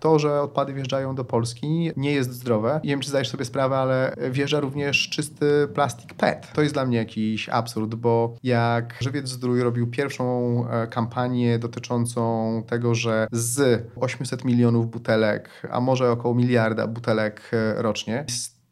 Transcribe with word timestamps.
To, 0.00 0.18
że 0.18 0.42
odpady 0.42 0.72
wjeżdżają 0.72 1.14
do 1.14 1.24
Polski 1.24 1.90
nie 1.96 2.12
jest 2.12 2.32
zdrowe. 2.32 2.80
Nie 2.84 2.90
wiem, 2.90 3.00
czy 3.00 3.08
zdajesz 3.08 3.28
sobie 3.28 3.44
sprawę, 3.44 3.76
ale 3.76 4.14
wjeżdża 4.30 4.60
również 4.60 5.08
czysty 5.08 5.68
plastik 5.74 6.14
PET. 6.14 6.52
To 6.52 6.62
jest 6.62 6.74
dla 6.74 6.86
mnie 6.86 6.96
jakiś 6.96 7.48
absurd, 7.48 7.94
bo 7.94 8.34
jak 8.42 8.94
Żywiec 9.00 9.28
Zdrój 9.28 9.62
robił 9.62 9.86
pierwszą 9.86 10.64
e, 10.70 10.86
kampanię 10.86 11.58
dotyczącą 11.58 12.62
tego, 12.66 12.94
że 12.94 13.26
z 13.32 13.82
800 13.96 14.44
milionów 14.44 14.90
butelek, 14.90 15.50
a 15.70 15.80
może 15.80 16.10
około 16.10 16.34
miliarda 16.34 16.86
butelek 16.86 17.50
e, 17.52 17.82
rocznie, 17.82 18.24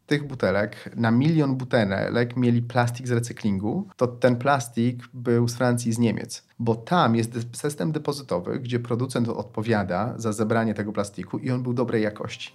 tych 0.07 0.27
butelek, 0.27 0.91
na 0.97 1.11
milion 1.11 1.57
butelek 1.57 2.37
mieli 2.37 2.63
plastik 2.63 3.09
z 3.09 3.11
recyklingu, 3.11 3.89
to 3.97 4.07
ten 4.07 4.37
plastik 4.37 5.09
był 5.15 5.49
z 5.49 5.55
Francji 5.55 5.93
z 5.93 5.99
Niemiec, 5.99 6.47
bo 6.59 6.75
tam 6.75 7.17
jest 7.17 7.57
system 7.57 7.93
depozytowy, 7.93 8.61
gdzie 8.61 8.81
producent 8.81 9.29
odpowiada 9.29 10.15
za 10.17 10.33
zebranie 10.33 10.75
tego 10.75 10.93
plastiku 10.93 11.39
i 11.39 11.51
on 11.51 11.63
był 11.63 11.75
dobrej 11.75 12.03
jakości. 12.03 12.53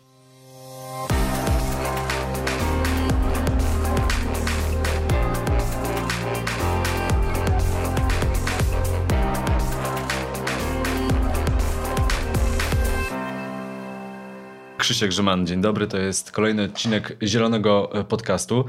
Krzysiek 14.82 15.10
Grzyman, 15.10 15.48
dzień 15.48 15.62
dobry. 15.62 15.88
To 15.88 15.98
jest 15.98 16.32
kolejny 16.32 16.64
odcinek 16.64 17.18
Zielonego 17.24 18.00
e, 18.00 18.04
Podcastu. 18.04 18.66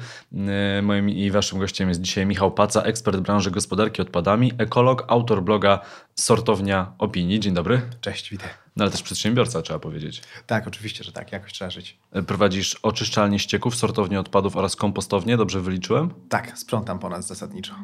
E, 0.79 0.83
moim 0.83 1.11
i 1.11 1.30
waszym 1.30 1.59
gościem 1.59 1.89
jest 1.89 2.01
dzisiaj 2.01 2.27
Michał 2.27 2.51
Paca, 2.51 2.83
ekspert 2.83 3.16
branży 3.20 3.51
gospodarki 3.51 4.03
odpadami, 4.03 4.53
ekolog, 4.59 5.05
autor 5.09 5.43
bloga 5.43 5.80
Sortownia 6.15 6.93
Opinii. 6.98 7.41
Dzień 7.41 7.55
dobry. 7.55 7.83
Cześć, 8.01 8.30
witaj. 8.30 8.48
No 8.77 8.85
ale 8.85 8.91
też 8.91 9.03
przedsiębiorca, 9.03 9.62
trzeba 9.62 9.79
powiedzieć. 9.79 10.23
Tak, 10.47 10.69
oczywiście, 10.69 11.05
że 11.05 11.12
tak. 11.12 11.33
Jakoś 11.33 11.53
trzeba 11.53 11.71
żyć. 11.71 11.99
E, 12.12 12.23
prowadzisz 12.23 12.75
oczyszczalnię 12.75 13.39
ścieków, 13.39 13.77
sortownię 13.77 14.20
odpadów 14.20 14.56
oraz 14.56 14.77
kompostownię. 14.77 15.37
Dobrze 15.37 15.61
wyliczyłem? 15.61 16.11
Tak, 16.29 16.59
sprzątam 16.59 16.98
po 16.98 17.09
nas 17.09 17.27
zasadniczo. 17.27 17.75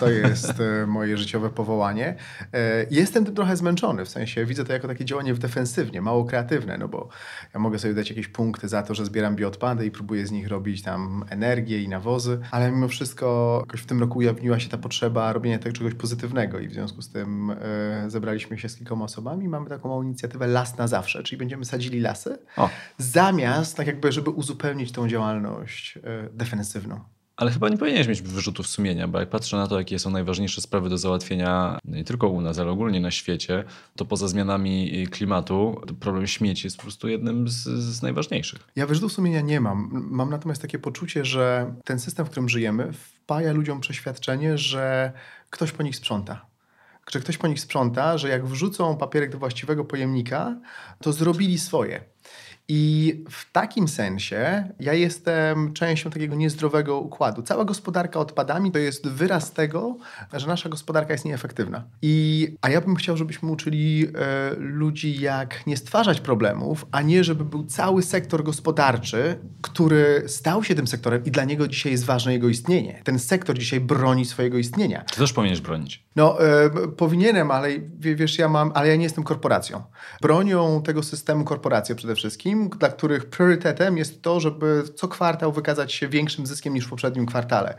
To 0.00 0.10
jest 0.10 0.60
e, 0.60 0.86
moje 0.86 1.18
życiowe 1.18 1.50
powołanie. 1.50 2.16
E, 2.52 2.86
jestem 2.90 3.24
tym 3.24 3.34
trochę 3.34 3.56
zmęczony, 3.56 4.04
w 4.04 4.08
sensie 4.08 4.46
widzę 4.46 4.64
to 4.64 4.72
jako 4.72 4.88
takie 4.88 5.04
działanie 5.04 5.34
w 5.34 5.38
defensywnie, 5.38 6.02
mało 6.02 6.24
kreatywne, 6.24 6.78
no 6.78 6.88
bo 6.88 7.08
ja 7.54 7.60
mogę 7.60 7.78
sobie 7.78 7.94
dać 7.94 8.10
jakieś 8.10 8.28
punkty 8.28 8.68
za 8.68 8.82
to, 8.82 8.94
że 8.94 9.04
zbieram 9.04 9.36
bioodpady 9.36 9.86
i 9.86 9.90
próbuję 9.90 10.26
z 10.26 10.30
nich 10.30 10.48
robić 10.48 10.82
tam 10.82 11.24
energię 11.30 11.82
i 11.82 11.88
nawozy, 11.88 12.40
ale 12.50 12.72
mimo 12.72 12.88
wszystko 12.88 13.58
jakoś 13.66 13.80
w 13.80 13.86
tym 13.86 14.00
roku 14.00 14.18
ujawniła 14.18 14.60
się 14.60 14.68
ta 14.68 14.78
potrzeba 14.78 15.32
robienia 15.32 15.58
tego 15.58 15.76
czegoś 15.76 15.94
pozytywnego 15.94 16.58
i 16.58 16.68
w 16.68 16.72
związku 16.72 17.02
z 17.02 17.08
tym 17.08 17.52
zebraliśmy 18.06 18.58
się 18.58 18.68
z 18.68 18.76
kilkoma 18.76 19.04
osobami 19.04 19.44
i 19.44 19.48
mamy 19.48 19.68
taką 19.68 19.88
małą 19.88 20.02
inicjatywę 20.02 20.33
inicjatywę 20.34 20.46
Las 20.46 20.78
na 20.78 20.88
Zawsze, 20.88 21.22
czyli 21.22 21.38
będziemy 21.38 21.64
sadzili 21.64 22.00
lasy, 22.00 22.38
o. 22.56 22.70
zamiast 22.98 23.76
tak 23.76 23.86
jakby, 23.86 24.12
żeby 24.12 24.30
uzupełnić 24.30 24.92
tą 24.92 25.08
działalność 25.08 25.98
e, 25.98 26.28
defensywną. 26.32 27.00
Ale 27.36 27.50
chyba 27.50 27.68
nie 27.68 27.76
powinieneś 27.76 28.08
mieć 28.08 28.22
wyrzutów 28.22 28.66
sumienia, 28.66 29.08
bo 29.08 29.20
jak 29.20 29.30
patrzę 29.30 29.56
na 29.56 29.66
to, 29.66 29.78
jakie 29.78 29.98
są 29.98 30.10
najważniejsze 30.10 30.60
sprawy 30.60 30.88
do 30.88 30.98
załatwienia 30.98 31.78
no 31.84 31.96
nie 31.96 32.04
tylko 32.04 32.28
u 32.28 32.40
nas, 32.40 32.58
ale 32.58 32.70
ogólnie 32.70 33.00
na 33.00 33.10
świecie, 33.10 33.64
to 33.96 34.04
poza 34.04 34.28
zmianami 34.28 35.06
klimatu 35.10 35.80
problem 36.00 36.26
śmieci 36.26 36.66
jest 36.66 36.76
po 36.76 36.82
prostu 36.82 37.08
jednym 37.08 37.48
z, 37.48 37.64
z 37.64 38.02
najważniejszych. 38.02 38.68
Ja 38.76 38.86
wyrzutów 38.86 39.12
sumienia 39.12 39.40
nie 39.40 39.60
mam. 39.60 39.90
Mam 40.10 40.30
natomiast 40.30 40.62
takie 40.62 40.78
poczucie, 40.78 41.24
że 41.24 41.74
ten 41.84 41.98
system, 41.98 42.26
w 42.26 42.30
którym 42.30 42.48
żyjemy, 42.48 42.92
wpaja 42.92 43.52
ludziom 43.52 43.80
przeświadczenie, 43.80 44.58
że 44.58 45.12
ktoś 45.50 45.72
po 45.72 45.82
nich 45.82 45.96
sprząta 45.96 46.53
że 47.10 47.20
ktoś 47.20 47.38
po 47.38 47.48
nich 47.48 47.60
sprząta, 47.60 48.18
że 48.18 48.28
jak 48.28 48.46
wrzucą 48.46 48.96
papierek 48.96 49.30
do 49.30 49.38
właściwego 49.38 49.84
pojemnika, 49.84 50.56
to 51.02 51.12
zrobili 51.12 51.58
swoje. 51.58 52.13
I 52.68 53.24
w 53.30 53.52
takim 53.52 53.88
sensie 53.88 54.68
ja 54.80 54.92
jestem 54.92 55.72
częścią 55.72 56.10
takiego 56.10 56.34
niezdrowego 56.34 57.00
układu. 57.00 57.42
Cała 57.42 57.64
gospodarka 57.64 58.20
odpadami 58.20 58.72
to 58.72 58.78
jest 58.78 59.08
wyraz 59.08 59.52
tego, 59.52 59.96
że 60.32 60.46
nasza 60.46 60.68
gospodarka 60.68 61.12
jest 61.12 61.24
nieefektywna. 61.24 61.84
I, 62.02 62.48
a 62.62 62.70
ja 62.70 62.80
bym 62.80 62.96
chciał, 62.96 63.16
żebyśmy 63.16 63.50
uczyli 63.50 64.06
e, 64.06 64.54
ludzi, 64.58 65.20
jak 65.20 65.66
nie 65.66 65.76
stwarzać 65.76 66.20
problemów, 66.20 66.86
a 66.92 67.02
nie 67.02 67.24
żeby 67.24 67.44
był 67.44 67.64
cały 67.64 68.02
sektor 68.02 68.44
gospodarczy, 68.44 69.38
który 69.62 70.24
stał 70.26 70.64
się 70.64 70.74
tym 70.74 70.86
sektorem 70.86 71.24
i 71.24 71.30
dla 71.30 71.44
niego 71.44 71.68
dzisiaj 71.68 71.92
jest 71.92 72.04
ważne 72.04 72.32
jego 72.32 72.48
istnienie. 72.48 73.00
Ten 73.04 73.18
sektor 73.18 73.58
dzisiaj 73.58 73.80
broni 73.80 74.24
swojego 74.24 74.58
istnienia. 74.58 75.04
Ty 75.12 75.16
też 75.16 75.32
powinieneś 75.32 75.60
bronić. 75.60 76.04
No, 76.16 76.40
e, 76.40 76.70
powinienem, 76.96 77.50
ale 77.50 77.68
wiesz, 77.98 78.38
ja 78.38 78.48
mam, 78.48 78.72
ale 78.74 78.88
ja 78.88 78.96
nie 78.96 79.04
jestem 79.04 79.24
korporacją. 79.24 79.82
Bronią 80.22 80.82
tego 80.82 81.02
systemu 81.02 81.44
korporacje 81.44 81.94
przede 81.94 82.14
wszystkim 82.14 82.53
dla 82.78 82.88
których 82.88 83.26
priorytetem 83.26 83.98
jest 83.98 84.22
to, 84.22 84.40
żeby 84.40 84.82
co 84.94 85.08
kwartał 85.08 85.52
wykazać 85.52 85.92
się 85.92 86.08
większym 86.08 86.46
zyskiem 86.46 86.74
niż 86.74 86.86
w 86.86 86.90
poprzednim 86.90 87.26
kwartale. 87.26 87.74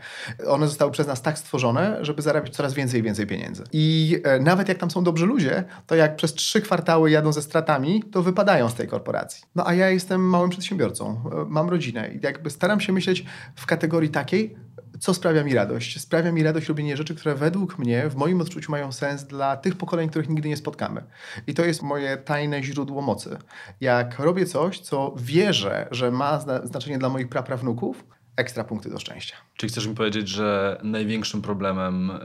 One 0.46 0.68
zostały 0.68 0.90
przez 0.90 1.06
nas 1.06 1.22
tak 1.22 1.38
stworzone, 1.38 1.98
żeby 2.00 2.22
zarabiać 2.22 2.54
coraz 2.54 2.74
więcej 2.74 3.00
i 3.00 3.02
więcej 3.02 3.26
pieniędzy. 3.26 3.64
I 3.72 4.18
e, 4.24 4.40
nawet 4.40 4.68
jak 4.68 4.78
tam 4.78 4.90
są 4.90 5.04
dobrzy 5.04 5.26
ludzie, 5.26 5.64
to 5.86 5.94
jak 5.94 6.16
przez 6.16 6.34
trzy 6.34 6.60
kwartały 6.60 7.10
jadą 7.10 7.32
ze 7.32 7.42
stratami, 7.42 8.02
to 8.12 8.22
wypadają 8.22 8.68
z 8.68 8.74
tej 8.74 8.88
korporacji. 8.88 9.44
No 9.54 9.66
a 9.66 9.74
ja 9.74 9.90
jestem 9.90 10.20
małym 10.20 10.50
przedsiębiorcą, 10.50 11.30
e, 11.32 11.44
mam 11.48 11.68
rodzinę 11.68 12.10
i 12.14 12.20
jakby 12.22 12.50
staram 12.50 12.80
się 12.80 12.92
myśleć 12.92 13.24
w 13.56 13.66
kategorii 13.66 14.10
takiej, 14.10 14.56
co 15.00 15.14
sprawia 15.14 15.44
mi 15.44 15.54
radość? 15.54 16.00
Sprawia 16.00 16.32
mi 16.32 16.42
radość 16.42 16.68
robienie 16.68 16.96
rzeczy, 16.96 17.14
które 17.14 17.34
według 17.34 17.78
mnie, 17.78 18.08
w 18.08 18.16
moim 18.16 18.40
odczuciu, 18.40 18.70
mają 18.70 18.92
sens 18.92 19.24
dla 19.24 19.56
tych 19.56 19.76
pokoleń, 19.76 20.08
których 20.08 20.28
nigdy 20.28 20.48
nie 20.48 20.56
spotkamy. 20.56 21.02
I 21.46 21.54
to 21.54 21.64
jest 21.64 21.82
moje 21.82 22.16
tajne 22.16 22.62
źródło 22.62 23.02
mocy. 23.02 23.36
Jak 23.80 24.18
robię 24.18 24.46
coś, 24.46 24.80
co 24.80 25.14
wierzę, 25.16 25.88
że 25.90 26.10
ma 26.10 26.44
znaczenie 26.64 26.98
dla 26.98 27.08
moich 27.08 27.28
praprawnuków, 27.28 28.04
ekstra 28.36 28.64
punkty 28.64 28.90
do 28.90 28.98
szczęścia. 28.98 29.36
Czy 29.56 29.66
chcesz 29.66 29.86
mi 29.86 29.94
powiedzieć, 29.94 30.28
że 30.28 30.80
największym 30.82 31.42
problemem 31.42 32.10
e, 32.10 32.16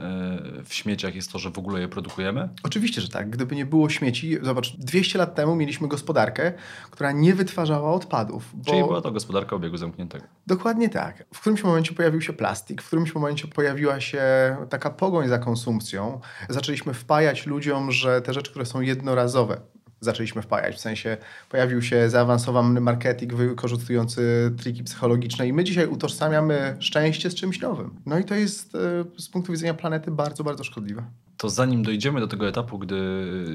w 0.64 0.74
śmieciach 0.74 1.14
jest 1.14 1.32
to, 1.32 1.38
że 1.38 1.50
w 1.50 1.58
ogóle 1.58 1.80
je 1.80 1.88
produkujemy? 1.88 2.48
Oczywiście, 2.62 3.00
że 3.00 3.08
tak. 3.08 3.30
Gdyby 3.30 3.56
nie 3.56 3.66
było 3.66 3.90
śmieci, 3.90 4.38
zobacz, 4.42 4.76
200 4.76 5.18
lat 5.18 5.34
temu 5.34 5.56
mieliśmy 5.56 5.88
gospodarkę, 5.88 6.52
która 6.90 7.12
nie 7.12 7.34
wytwarzała 7.34 7.92
odpadów. 7.92 8.50
Bo... 8.54 8.64
Czyli 8.64 8.84
była 8.84 9.00
to 9.00 9.12
gospodarka 9.12 9.56
obiegu 9.56 9.76
zamkniętego. 9.76 10.24
Dokładnie 10.46 10.88
tak. 10.88 11.24
W 11.34 11.40
którymś 11.40 11.64
momencie 11.64 11.94
pojawił 11.94 12.20
się 12.20 12.32
plastik, 12.32 12.82
w 12.82 12.86
którymś 12.86 13.14
momencie 13.14 13.48
pojawiła 13.48 14.00
się 14.00 14.22
taka 14.70 14.90
pogoń 14.90 15.28
za 15.28 15.38
konsumpcją. 15.38 16.20
Zaczęliśmy 16.48 16.94
wpajać 16.94 17.46
ludziom, 17.46 17.92
że 17.92 18.20
te 18.20 18.34
rzeczy, 18.34 18.50
które 18.50 18.66
są 18.66 18.80
jednorazowe, 18.80 19.60
zaczęliśmy 20.02 20.42
wpajać. 20.42 20.76
W 20.76 20.80
sensie 20.80 21.16
pojawił 21.48 21.82
się 21.82 22.10
zaawansowany 22.10 22.80
marketing 22.80 23.34
wykorzystujący 23.34 24.52
triki 24.58 24.84
psychologiczne 24.84 25.48
i 25.48 25.52
my 25.52 25.64
dzisiaj 25.64 25.86
utożsamiamy 25.86 26.76
szczęście 26.80 27.30
z 27.30 27.34
czymś 27.34 27.60
nowym. 27.60 28.00
No 28.06 28.18
i 28.18 28.24
to 28.24 28.34
jest 28.34 28.74
e, 28.74 28.78
z 29.18 29.28
punktu 29.28 29.52
widzenia 29.52 29.74
planety 29.74 30.10
bardzo, 30.10 30.44
bardzo 30.44 30.64
szkodliwe. 30.64 31.02
To 31.42 31.50
zanim 31.50 31.82
dojdziemy 31.82 32.20
do 32.20 32.26
tego 32.26 32.48
etapu, 32.48 32.78
gdy 32.78 33.00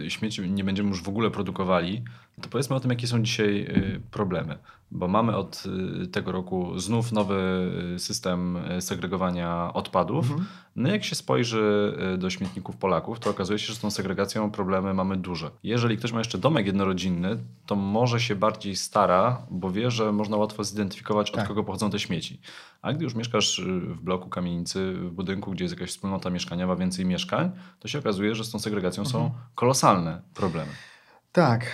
śmieci 0.07 0.51
nie 0.51 0.63
będziemy 0.63 0.89
już 0.89 1.03
w 1.03 1.09
ogóle 1.09 1.31
produkowali, 1.31 2.03
to 2.41 2.49
powiedzmy 2.49 2.75
o 2.75 2.79
tym, 2.79 2.91
jakie 2.91 3.07
są 3.07 3.23
dzisiaj 3.23 3.61
y, 3.61 4.01
problemy. 4.11 4.57
Bo 4.91 5.07
mamy 5.07 5.35
od 5.35 5.63
y, 6.03 6.07
tego 6.07 6.31
roku 6.31 6.79
znów 6.79 7.11
nowy 7.11 7.71
y, 7.95 7.99
system 7.99 8.57
segregowania 8.79 9.73
odpadów. 9.73 10.25
Mhm. 10.31 10.45
No 10.75 10.89
jak 10.89 11.03
się 11.03 11.15
spojrzy 11.15 11.93
do 12.17 12.29
śmietników 12.29 12.77
Polaków, 12.77 13.19
to 13.19 13.29
okazuje 13.29 13.59
się, 13.59 13.67
że 13.67 13.75
z 13.75 13.79
tą 13.79 13.91
segregacją 13.91 14.51
problemy 14.51 14.93
mamy 14.93 15.17
duże. 15.17 15.51
Jeżeli 15.63 15.97
ktoś 15.97 16.11
ma 16.11 16.19
jeszcze 16.19 16.37
domek 16.37 16.65
jednorodzinny, 16.65 17.37
to 17.65 17.75
może 17.75 18.19
się 18.19 18.35
bardziej 18.35 18.75
stara, 18.75 19.41
bo 19.51 19.71
wie, 19.71 19.91
że 19.91 20.11
można 20.11 20.37
łatwo 20.37 20.63
zidentyfikować, 20.63 21.31
tak. 21.31 21.41
od 21.41 21.47
kogo 21.47 21.63
pochodzą 21.63 21.89
te 21.89 21.99
śmieci. 21.99 22.39
A 22.81 22.93
gdy 22.93 23.03
już 23.03 23.15
mieszkasz 23.15 23.61
w 23.65 24.01
bloku 24.01 24.29
kamienicy, 24.29 24.93
w 24.93 25.11
budynku, 25.11 25.51
gdzie 25.51 25.63
jest 25.63 25.75
jakaś 25.75 25.89
wspólnota 25.89 26.29
mieszkaniowa, 26.29 26.75
więcej 26.75 27.05
mieszkań, 27.05 27.51
to 27.79 27.87
się 27.87 27.99
okazuje, 27.99 28.35
że 28.35 28.43
z 28.43 28.51
tą 28.51 28.59
segregacją 28.59 29.03
mhm. 29.03 29.23
są 29.23 29.31
kolosalne 29.55 30.21
problemy. 30.33 30.71
Tak. 31.37 31.65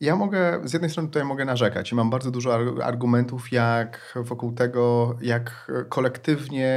Ja 0.00 0.16
mogę, 0.16 0.60
z 0.64 0.72
jednej 0.72 0.90
strony 0.90 1.08
tutaj 1.08 1.24
mogę 1.24 1.44
narzekać 1.44 1.92
i 1.92 1.94
mam 1.94 2.10
bardzo 2.10 2.30
dużo 2.30 2.54
argumentów 2.84 3.52
jak 3.52 4.18
wokół 4.22 4.52
tego, 4.52 5.14
jak 5.22 5.72
kolektywnie 5.88 6.72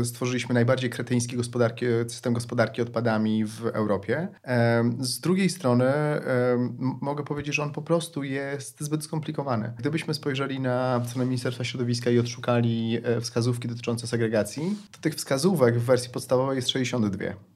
y, 0.00 0.04
stworzyliśmy 0.04 0.54
najbardziej 0.54 0.90
kretyński 0.90 1.36
gospodarki, 1.36 1.86
system 2.08 2.34
gospodarki 2.34 2.82
odpadami 2.82 3.44
w 3.44 3.66
Europie. 3.66 4.28
Z 4.98 5.20
drugiej 5.20 5.50
strony 5.50 5.92
mogę 7.00 7.24
powiedzieć, 7.24 7.54
że 7.54 7.62
on 7.62 7.72
po 7.72 7.82
prostu 7.82 8.22
jest 8.24 8.80
zbyt 8.80 9.04
skomplikowany. 9.04 9.72
Gdybyśmy 9.78 10.14
spojrzeli 10.14 10.60
na 10.60 11.02
stronę 11.06 11.26
Ministerstwa 11.26 11.64
Środowiska 11.64 12.10
i 12.10 12.18
odszukali 12.18 12.98
e, 13.04 13.20
wskazówki 13.20 13.68
dotyczące 13.68 14.06
segregacji, 14.06 14.76
to 14.92 14.98
tych 15.00 15.14
wskazówek 15.14 15.78
w 15.78 15.84
wersji 15.84 16.10
podstawowej 16.10 16.56
jest 16.56 16.68
62. 16.68 17.55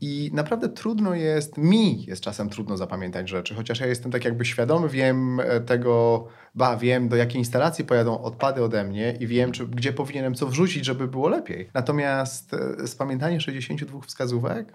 I 0.00 0.30
naprawdę 0.34 0.68
trudno 0.68 1.14
jest, 1.14 1.58
mi 1.58 2.04
jest 2.04 2.22
czasem 2.22 2.48
trudno 2.48 2.76
zapamiętać 2.76 3.28
rzeczy, 3.28 3.54
chociaż 3.54 3.80
ja 3.80 3.86
jestem 3.86 4.12
tak 4.12 4.24
jakby 4.24 4.44
świadomy, 4.44 4.88
wiem 4.88 5.40
e, 5.40 5.60
tego, 5.60 6.26
ba, 6.54 6.76
wiem 6.76 7.08
do 7.08 7.16
jakiej 7.16 7.38
instalacji 7.38 7.84
pojadą 7.84 8.18
odpady 8.18 8.64
ode 8.64 8.84
mnie 8.84 9.16
i 9.20 9.26
wiem, 9.26 9.52
czy, 9.52 9.66
gdzie 9.66 9.92
powinienem 9.92 10.34
co 10.34 10.46
wrzucić, 10.46 10.84
żeby 10.84 11.08
było 11.08 11.28
lepiej. 11.28 11.70
Natomiast 11.74 12.54
e, 12.54 12.86
spamiętanie 12.86 13.40
62 13.40 14.00
wskazówek 14.00 14.72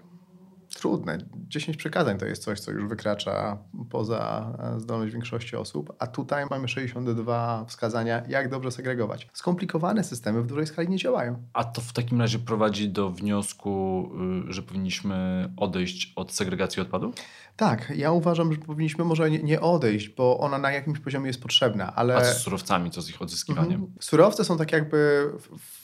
trudne. 0.80 1.18
10 1.48 1.76
przykazań 1.76 2.18
to 2.18 2.26
jest 2.26 2.42
coś, 2.42 2.60
co 2.60 2.70
już 2.70 2.88
wykracza 2.88 3.58
poza 3.90 4.52
zdolność 4.78 5.12
większości 5.12 5.56
osób, 5.56 5.92
a 5.98 6.06
tutaj 6.06 6.46
mamy 6.50 6.68
62 6.68 7.64
wskazania, 7.64 8.22
jak 8.28 8.48
dobrze 8.48 8.70
segregować. 8.70 9.28
Skomplikowane 9.32 10.04
systemy 10.04 10.42
w 10.42 10.46
dużej 10.46 10.66
skali 10.66 10.88
nie 10.88 10.96
działają. 10.96 11.42
A 11.52 11.64
to 11.64 11.80
w 11.80 11.92
takim 11.92 12.20
razie 12.20 12.38
prowadzi 12.38 12.88
do 12.88 13.10
wniosku, 13.10 14.04
y, 14.48 14.52
że 14.52 14.62
powinniśmy 14.62 15.48
odejść 15.56 16.12
od 16.16 16.32
segregacji 16.32 16.82
odpadów? 16.82 17.14
Tak, 17.56 17.92
ja 17.96 18.12
uważam, 18.12 18.52
że 18.52 18.58
powinniśmy 18.58 19.04
może 19.04 19.30
nie 19.30 19.60
odejść, 19.60 20.08
bo 20.08 20.38
ona 20.38 20.58
na 20.58 20.72
jakimś 20.72 20.98
poziomie 20.98 21.26
jest 21.26 21.42
potrzebna, 21.42 21.94
ale... 21.94 22.16
A 22.16 22.20
co 22.20 22.34
z 22.34 22.42
surowcami, 22.42 22.90
co 22.90 23.02
z 23.02 23.10
ich 23.10 23.22
odzyskiwaniem? 23.22 23.72
Mhm. 23.74 23.92
Surowce 24.00 24.44
są 24.44 24.58
tak 24.58 24.72
jakby 24.72 25.30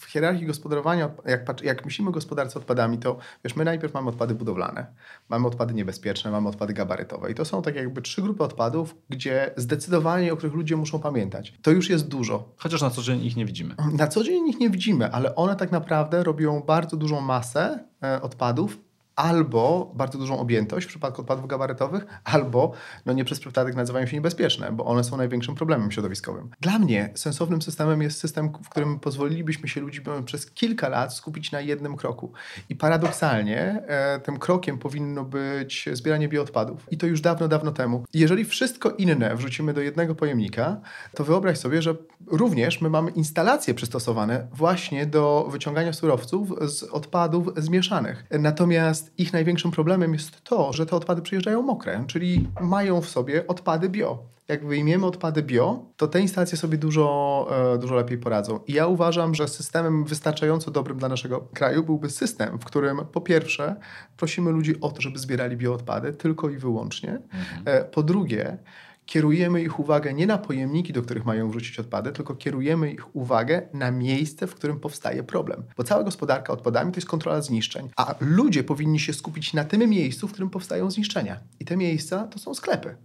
w 0.00 0.04
hierarchii 0.04 0.46
gospodarowania, 0.46 1.10
jak, 1.26 1.62
jak 1.62 1.84
myślimy 1.84 2.10
o 2.10 2.12
gospodarce 2.12 2.58
odpadami, 2.58 2.98
to 2.98 3.18
wiesz, 3.44 3.56
my 3.56 3.64
najpierw 3.64 3.94
mamy 3.94 4.08
odpady 4.08 4.34
budowlane, 4.34 4.85
mamy 5.28 5.46
odpady 5.46 5.74
niebezpieczne, 5.74 6.30
mamy 6.30 6.48
odpady 6.48 6.72
gabarytowe 6.72 7.30
i 7.30 7.34
to 7.34 7.44
są 7.44 7.62
tak 7.62 7.76
jakby 7.76 8.02
trzy 8.02 8.22
grupy 8.22 8.44
odpadów, 8.44 8.94
gdzie 9.08 9.50
zdecydowanie, 9.56 10.32
o 10.32 10.36
których 10.36 10.54
ludzie 10.54 10.76
muszą 10.76 10.98
pamiętać. 10.98 11.54
To 11.62 11.70
już 11.70 11.90
jest 11.90 12.08
dużo. 12.08 12.54
Chociaż 12.56 12.82
na 12.82 12.90
co 12.90 13.02
dzień 13.02 13.24
ich 13.24 13.36
nie 13.36 13.46
widzimy. 13.46 13.74
Na 13.92 14.08
co 14.08 14.24
dzień 14.24 14.48
ich 14.48 14.60
nie 14.60 14.70
widzimy, 14.70 15.12
ale 15.12 15.34
one 15.34 15.56
tak 15.56 15.72
naprawdę 15.72 16.24
robią 16.24 16.60
bardzo 16.60 16.96
dużą 16.96 17.20
masę 17.20 17.84
e, 18.02 18.22
odpadów, 18.22 18.85
albo 19.16 19.92
bardzo 19.94 20.18
dużą 20.18 20.38
objętość 20.38 20.86
w 20.86 20.88
przypadku 20.88 21.20
odpadów 21.20 21.46
gabarytowych, 21.46 22.06
albo 22.24 22.72
no 23.06 23.12
nie 23.12 23.24
przez 23.24 23.40
przypadek 23.40 23.74
nazywają 23.74 24.06
się 24.06 24.16
niebezpieczne, 24.16 24.72
bo 24.72 24.84
one 24.84 25.04
są 25.04 25.16
największym 25.16 25.54
problemem 25.54 25.92
środowiskowym. 25.92 26.50
Dla 26.60 26.78
mnie 26.78 27.10
sensownym 27.14 27.62
systemem 27.62 28.02
jest 28.02 28.20
system, 28.20 28.52
w 28.64 28.68
którym 28.68 29.00
pozwolilibyśmy 29.00 29.68
się 29.68 29.80
ludzi 29.80 30.00
przez 30.24 30.50
kilka 30.50 30.88
lat 30.88 31.14
skupić 31.14 31.52
na 31.52 31.60
jednym 31.60 31.96
kroku. 31.96 32.32
I 32.68 32.76
paradoksalnie 32.76 33.82
e, 33.86 34.20
tym 34.20 34.38
krokiem 34.38 34.78
powinno 34.78 35.24
być 35.24 35.88
zbieranie 35.92 36.28
bioodpadów. 36.28 36.86
I 36.90 36.98
to 36.98 37.06
już 37.06 37.20
dawno, 37.20 37.48
dawno 37.48 37.72
temu. 37.72 38.04
Jeżeli 38.14 38.44
wszystko 38.44 38.90
inne 38.90 39.36
wrzucimy 39.36 39.72
do 39.72 39.80
jednego 39.80 40.14
pojemnika, 40.14 40.80
to 41.14 41.24
wyobraź 41.24 41.58
sobie, 41.58 41.82
że 41.82 41.94
również 42.26 42.80
my 42.80 42.90
mamy 42.90 43.10
instalacje 43.10 43.74
przystosowane 43.74 44.46
właśnie 44.52 45.06
do 45.06 45.48
wyciągania 45.50 45.92
surowców 45.92 46.48
z 46.60 46.82
odpadów 46.82 47.48
zmieszanych. 47.56 48.24
Natomiast 48.30 49.05
Natomiast 49.06 49.18
ich 49.18 49.32
największym 49.32 49.70
problemem 49.70 50.12
jest 50.12 50.44
to, 50.44 50.72
że 50.72 50.86
te 50.86 50.96
odpady 50.96 51.22
przyjeżdżają 51.22 51.62
mokre, 51.62 52.04
czyli 52.06 52.48
mają 52.60 53.00
w 53.00 53.08
sobie 53.08 53.46
odpady 53.46 53.88
bio. 53.88 54.18
Jak 54.48 54.66
wyjmiemy 54.66 55.06
odpady 55.06 55.42
bio, 55.42 55.84
to 55.96 56.08
te 56.08 56.20
instalacje 56.20 56.58
sobie 56.58 56.78
dużo, 56.78 57.48
e, 57.74 57.78
dużo 57.78 57.94
lepiej 57.94 58.18
poradzą. 58.18 58.60
I 58.66 58.72
ja 58.72 58.86
uważam, 58.86 59.34
że 59.34 59.48
systemem 59.48 60.04
wystarczająco 60.04 60.70
dobrym 60.70 60.98
dla 60.98 61.08
naszego 61.08 61.40
kraju 61.40 61.84
byłby 61.84 62.10
system, 62.10 62.58
w 62.58 62.64
którym 62.64 62.98
po 63.12 63.20
pierwsze 63.20 63.76
prosimy 64.16 64.50
ludzi 64.50 64.80
o 64.80 64.90
to, 64.90 65.02
żeby 65.02 65.18
zbierali 65.18 65.56
bioodpady 65.56 66.12
tylko 66.12 66.50
i 66.50 66.58
wyłącznie. 66.58 67.10
Mhm. 67.10 67.62
E, 67.64 67.84
po 67.84 68.02
drugie, 68.02 68.58
kierujemy 69.06 69.62
ich 69.62 69.80
uwagę 69.80 70.14
nie 70.14 70.26
na 70.26 70.38
pojemniki, 70.38 70.92
do 70.92 71.02
których 71.02 71.24
mają 71.24 71.50
wrzucić 71.50 71.78
odpady, 71.78 72.12
tylko 72.12 72.34
kierujemy 72.34 72.92
ich 72.92 73.16
uwagę 73.16 73.68
na 73.72 73.90
miejsce, 73.90 74.46
w 74.46 74.54
którym 74.54 74.80
powstaje 74.80 75.22
problem. 75.22 75.62
Bo 75.76 75.84
cała 75.84 76.04
gospodarka 76.04 76.52
odpadami 76.52 76.92
to 76.92 76.96
jest 76.96 77.08
kontrola 77.08 77.40
zniszczeń, 77.40 77.88
a 77.96 78.14
ludzie 78.20 78.64
powinni 78.64 79.00
się 79.00 79.12
skupić 79.12 79.54
na 79.54 79.64
tym 79.64 79.90
miejscu, 79.90 80.28
w 80.28 80.32
którym 80.32 80.50
powstają 80.50 80.90
zniszczenia. 80.90 81.40
I 81.60 81.64
te 81.64 81.76
miejsca 81.76 82.26
to 82.26 82.38
są 82.38 82.54
sklepy. 82.54 82.96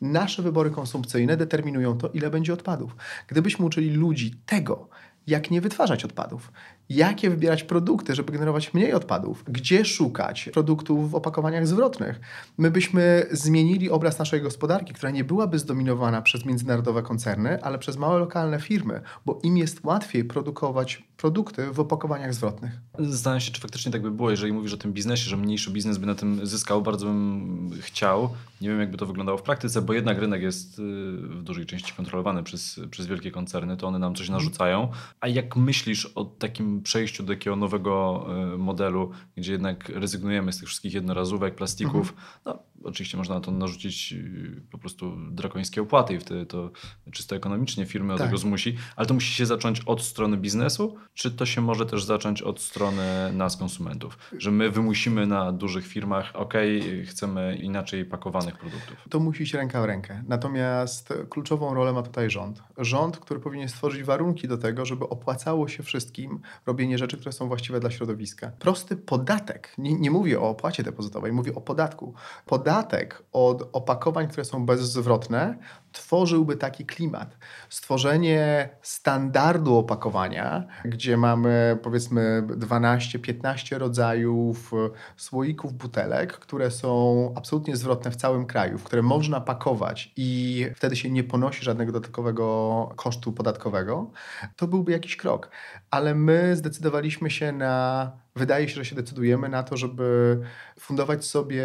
Nasze 0.00 0.42
wybory 0.42 0.70
konsumpcyjne 0.70 1.36
determinują 1.36 1.98
to, 1.98 2.08
ile 2.08 2.30
będzie 2.30 2.52
odpadów. 2.52 2.96
Gdybyśmy 3.28 3.64
uczyli 3.64 3.90
ludzi 3.90 4.34
tego, 4.46 4.88
jak 5.26 5.50
nie 5.50 5.60
wytwarzać 5.60 6.04
odpadów, 6.04 6.52
jakie 6.94 7.30
wybierać 7.30 7.64
produkty, 7.64 8.14
żeby 8.14 8.32
generować 8.32 8.74
mniej 8.74 8.92
odpadów, 8.92 9.44
gdzie 9.48 9.84
szukać 9.84 10.50
produktów 10.52 11.10
w 11.10 11.14
opakowaniach 11.14 11.66
zwrotnych. 11.66 12.20
My 12.58 12.70
byśmy 12.70 13.26
zmienili 13.30 13.90
obraz 13.90 14.18
naszej 14.18 14.42
gospodarki, 14.42 14.94
która 14.94 15.10
nie 15.10 15.24
byłaby 15.24 15.58
zdominowana 15.58 16.22
przez 16.22 16.44
międzynarodowe 16.44 17.02
koncerny, 17.02 17.62
ale 17.62 17.78
przez 17.78 17.96
małe 17.96 18.18
lokalne 18.18 18.60
firmy, 18.60 19.00
bo 19.26 19.40
im 19.42 19.56
jest 19.56 19.84
łatwiej 19.84 20.24
produkować 20.24 21.02
produkty 21.16 21.72
w 21.72 21.80
opakowaniach 21.80 22.34
zwrotnych. 22.34 22.72
Zastanawiam 22.98 23.40
się, 23.40 23.52
czy 23.52 23.60
faktycznie 23.60 23.92
tak 23.92 24.02
by 24.02 24.10
było, 24.10 24.30
jeżeli 24.30 24.52
mówisz 24.52 24.74
o 24.74 24.76
tym 24.76 24.92
biznesie, 24.92 25.30
że 25.30 25.36
mniejszy 25.36 25.70
biznes 25.70 25.98
by 25.98 26.06
na 26.06 26.14
tym 26.14 26.46
zyskał, 26.46 26.82
bardzo 26.82 27.06
bym 27.06 27.70
chciał. 27.80 28.30
Nie 28.60 28.68
wiem, 28.68 28.80
jakby 28.80 28.98
to 28.98 29.06
wyglądało 29.06 29.38
w 29.38 29.42
praktyce, 29.42 29.82
bo 29.82 29.92
jednak 29.92 30.18
rynek 30.18 30.42
jest 30.42 30.78
y, 30.78 30.82
w 31.16 31.42
dużej 31.42 31.66
części 31.66 31.92
kontrolowany 31.92 32.42
przez, 32.42 32.80
przez 32.90 33.06
wielkie 33.06 33.30
koncerny, 33.30 33.76
to 33.76 33.86
one 33.86 33.98
nam 33.98 34.14
coś 34.14 34.28
narzucają. 34.28 34.88
A 35.20 35.28
jak 35.28 35.56
myślisz 35.56 36.06
o 36.06 36.24
takim 36.24 36.81
przejściu 36.82 37.22
do 37.22 37.32
takiego 37.32 37.56
nowego 37.56 38.26
e, 38.54 38.56
modelu, 38.56 39.10
gdzie 39.36 39.52
jednak 39.52 39.88
rezygnujemy 39.88 40.52
z 40.52 40.58
tych 40.58 40.68
wszystkich 40.68 40.94
jednorazówek, 40.94 41.54
plastików. 41.54 42.10
Mhm. 42.10 42.28
No, 42.44 42.58
oczywiście 42.84 43.16
można 43.16 43.34
na 43.34 43.40
to 43.40 43.50
narzucić 43.50 44.12
y, 44.12 44.62
po 44.70 44.78
prostu 44.78 45.16
drakońskie 45.30 45.82
opłaty 45.82 46.14
i 46.14 46.18
wtedy 46.18 46.46
to 46.46 46.70
czysto 47.12 47.36
ekonomicznie 47.36 47.86
firmy 47.86 48.16
tak. 48.16 48.26
tego 48.26 48.38
zmusi, 48.38 48.76
ale 48.96 49.06
to 49.06 49.14
musi 49.14 49.34
się 49.34 49.46
zacząć 49.46 49.80
od 49.80 50.02
strony 50.02 50.36
biznesu, 50.36 50.96
czy 51.14 51.30
to 51.30 51.46
się 51.46 51.60
może 51.60 51.86
też 51.86 52.04
zacząć 52.04 52.42
od 52.42 52.60
strony 52.60 53.32
nas, 53.32 53.56
konsumentów? 53.56 54.18
Że 54.38 54.50
my 54.50 54.70
wymusimy 54.70 55.26
na 55.26 55.52
dużych 55.52 55.86
firmach, 55.86 56.30
ok, 56.34 56.54
chcemy 57.06 57.56
inaczej 57.56 58.04
pakowanych 58.04 58.58
produktów. 58.58 58.96
To 59.10 59.20
musi 59.20 59.42
iść 59.42 59.54
ręka 59.54 59.82
w 59.82 59.84
rękę. 59.84 60.22
Natomiast 60.28 61.14
kluczową 61.30 61.74
rolę 61.74 61.92
ma 61.92 62.02
tutaj 62.02 62.30
rząd. 62.30 62.62
Rząd, 62.78 63.18
który 63.18 63.40
powinien 63.40 63.68
stworzyć 63.68 64.02
warunki 64.02 64.48
do 64.48 64.58
tego, 64.58 64.84
żeby 64.84 65.08
opłacało 65.08 65.68
się 65.68 65.82
wszystkim 65.82 66.40
robienie 66.66 66.98
rzeczy, 66.98 67.16
które 67.16 67.32
są 67.32 67.48
właściwe 67.48 67.80
dla 67.80 67.90
środowiska. 67.90 68.50
Prosty 68.58 68.96
podatek, 68.96 69.74
nie, 69.78 69.94
nie 69.94 70.10
mówię 70.10 70.40
o 70.40 70.48
opłacie 70.48 70.82
depozytowej, 70.82 71.32
mówię 71.32 71.54
o 71.54 71.60
podatku. 71.60 72.14
Podatek 72.46 73.22
od 73.32 73.68
opakowań, 73.72 74.28
które 74.28 74.44
są 74.44 74.66
bezzwrotne, 74.66 75.58
tworzyłby 75.92 76.56
taki 76.56 76.86
klimat. 76.86 77.36
Stworzenie 77.68 78.68
standardu 78.82 79.76
opakowania, 79.76 80.66
gdzie 80.84 81.16
mamy 81.16 81.78
powiedzmy 81.82 82.42
12-15 82.48 83.78
rodzajów 83.78 84.72
słoików, 85.16 85.72
butelek, 85.72 86.32
które 86.32 86.70
są 86.70 87.32
absolutnie 87.36 87.76
zwrotne 87.76 88.10
w 88.10 88.16
całym 88.16 88.46
kraju, 88.46 88.78
w 88.78 88.84
które 88.84 89.02
można 89.02 89.40
pakować 89.40 90.12
i 90.16 90.66
wtedy 90.76 90.96
się 90.96 91.10
nie 91.10 91.24
ponosi 91.24 91.64
żadnego 91.64 91.92
dodatkowego 91.92 92.88
kosztu 92.96 93.32
podatkowego, 93.32 94.10
to 94.56 94.66
byłby 94.66 94.92
jakiś 94.92 95.16
krok. 95.16 95.50
Ale 95.90 96.14
my 96.14 96.56
zdecydowaliśmy 96.56 97.30
się 97.30 97.52
na 97.52 98.12
wydaje 98.36 98.68
się, 98.68 98.74
że 98.74 98.84
się 98.84 98.96
decydujemy 98.96 99.48
na 99.48 99.62
to, 99.62 99.76
żeby 99.76 100.38
fundować 100.80 101.24
sobie 101.24 101.64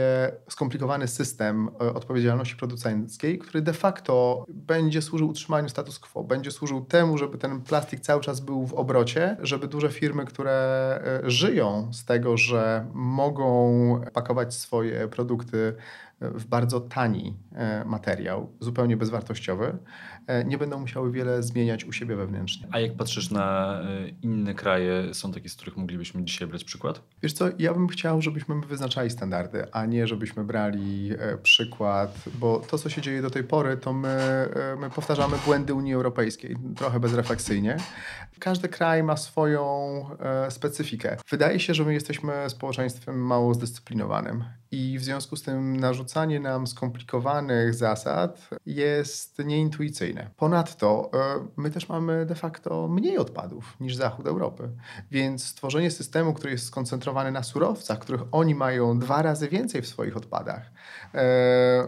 skomplikowany 0.50 1.08
system 1.08 1.70
e, 1.82 1.94
odpowiedzialności 1.94 2.56
producenckiej, 2.56 3.40
który 3.40 3.62
de 3.62 3.74
facto 3.74 4.46
będzie 4.50 5.02
służył 5.02 5.30
utrzymaniu 5.30 5.70
status 5.70 6.00
quo, 6.00 6.24
będzie 6.24 6.52
służył 6.52 6.86
temu, 6.86 7.18
żeby 7.18 7.38
ten 7.38 7.62
plastik 7.62 8.00
cały 8.00 8.22
czas 8.22 8.40
był 8.40 8.68
w 8.68 8.74
obrocie, 8.74 9.38
żeby 9.40 9.68
duże 9.68 9.90
firmy, 9.90 10.26
które 10.26 10.52
e, 11.24 11.30
żyją 11.30 11.94
z 11.94 12.06
tego, 12.06 12.38
że 12.38 12.88
mogą 12.94 14.02
pakować 14.14 14.54
swoje 14.54 15.08
produkty 15.08 15.74
w 16.22 16.46
bardzo 16.46 16.80
tani 16.80 17.38
e, 17.56 17.86
materiał, 17.86 18.50
zupełnie 18.60 18.98
bezwartościowy, 18.98 19.78
nie 20.46 20.58
będą 20.58 20.80
musiały 20.80 21.12
wiele 21.12 21.44
zmieniać 21.44 21.86
u 21.86 21.92
siebie 21.92 22.16
wewnętrznie. 22.16 22.68
A 22.72 22.80
jak 22.80 22.96
patrzysz 22.96 23.32
na 23.32 23.80
e, 23.82 24.10
inne 24.22 24.54
kraje, 24.54 25.14
są 25.14 25.32
takie, 25.32 25.50
z 25.50 25.56
których 25.56 25.78
moglibyśmy 25.78 26.24
dzisiaj 26.24 26.48
brać 26.48 26.64
przykład? 26.64 27.02
Wiesz 27.24 27.34
co, 27.34 27.46
ja 27.60 27.74
bym 27.74 27.88
chciał, 27.88 28.22
żebyśmy 28.22 28.62
wyznaczali 28.62 29.10
standardy, 29.10 29.72
a 29.72 29.86
nie 29.86 30.08
żebyśmy 30.08 30.44
brali 30.44 31.12
przykład, 31.44 32.24
bo 32.40 32.60
to, 32.60 32.78
co 32.78 32.90
się 32.90 33.02
dzieje 33.02 33.22
do 33.22 33.30
tej 33.30 33.44
pory, 33.44 33.78
to 33.78 33.94
my, 33.94 34.50
my 34.80 34.90
powtarzamy 34.90 35.38
błędy 35.46 35.74
Unii 35.74 35.94
Europejskiej, 35.94 36.56
trochę 36.76 37.00
bezrefleksyjnie. 37.00 37.78
Każdy 38.40 38.70
kraj 38.70 39.04
ma 39.04 39.18
swoją 39.18 40.06
specyfikę. 40.50 41.18
Wydaje 41.30 41.60
się, 41.60 41.74
że 41.74 41.84
my 41.84 41.94
jesteśmy 41.94 42.50
społeczeństwem 42.50 43.26
mało 43.26 43.54
zdyscyplinowanym 43.54 44.44
i 44.72 45.00
w 45.00 45.04
związku 45.04 45.36
z 45.36 45.44
tym 45.44 45.78
narzucanie 45.78 46.40
nam 46.40 46.68
skomplikowanych 46.68 47.74
zasad 47.74 48.50
jest 48.66 49.40
nieintuicyjne. 49.46 50.30
Ponadto 50.38 51.12
e, 51.14 51.48
my 51.58 51.72
też 51.72 51.90
mamy 51.90 52.26
de 52.26 52.36
facto 52.36 52.88
mniej 52.88 53.18
odpadów 53.18 53.78
niż 53.80 53.96
zachód 53.96 54.28
Europy, 54.28 54.70
więc 55.12 55.46
stworzenie 55.46 55.92
systemu, 55.92 56.34
który 56.34 56.52
jest 56.52 56.66
skoncentrowany 56.66 57.32
na 57.32 57.44
surowcach, 57.44 58.00
których 58.00 58.22
oni 58.32 58.56
mają 58.56 59.00
dwa 59.00 59.22
razy 59.22 59.50
więcej 59.50 59.82
w 59.82 59.88
swoich 59.88 60.18
odpadach 60.18 60.62
e, 60.62 60.72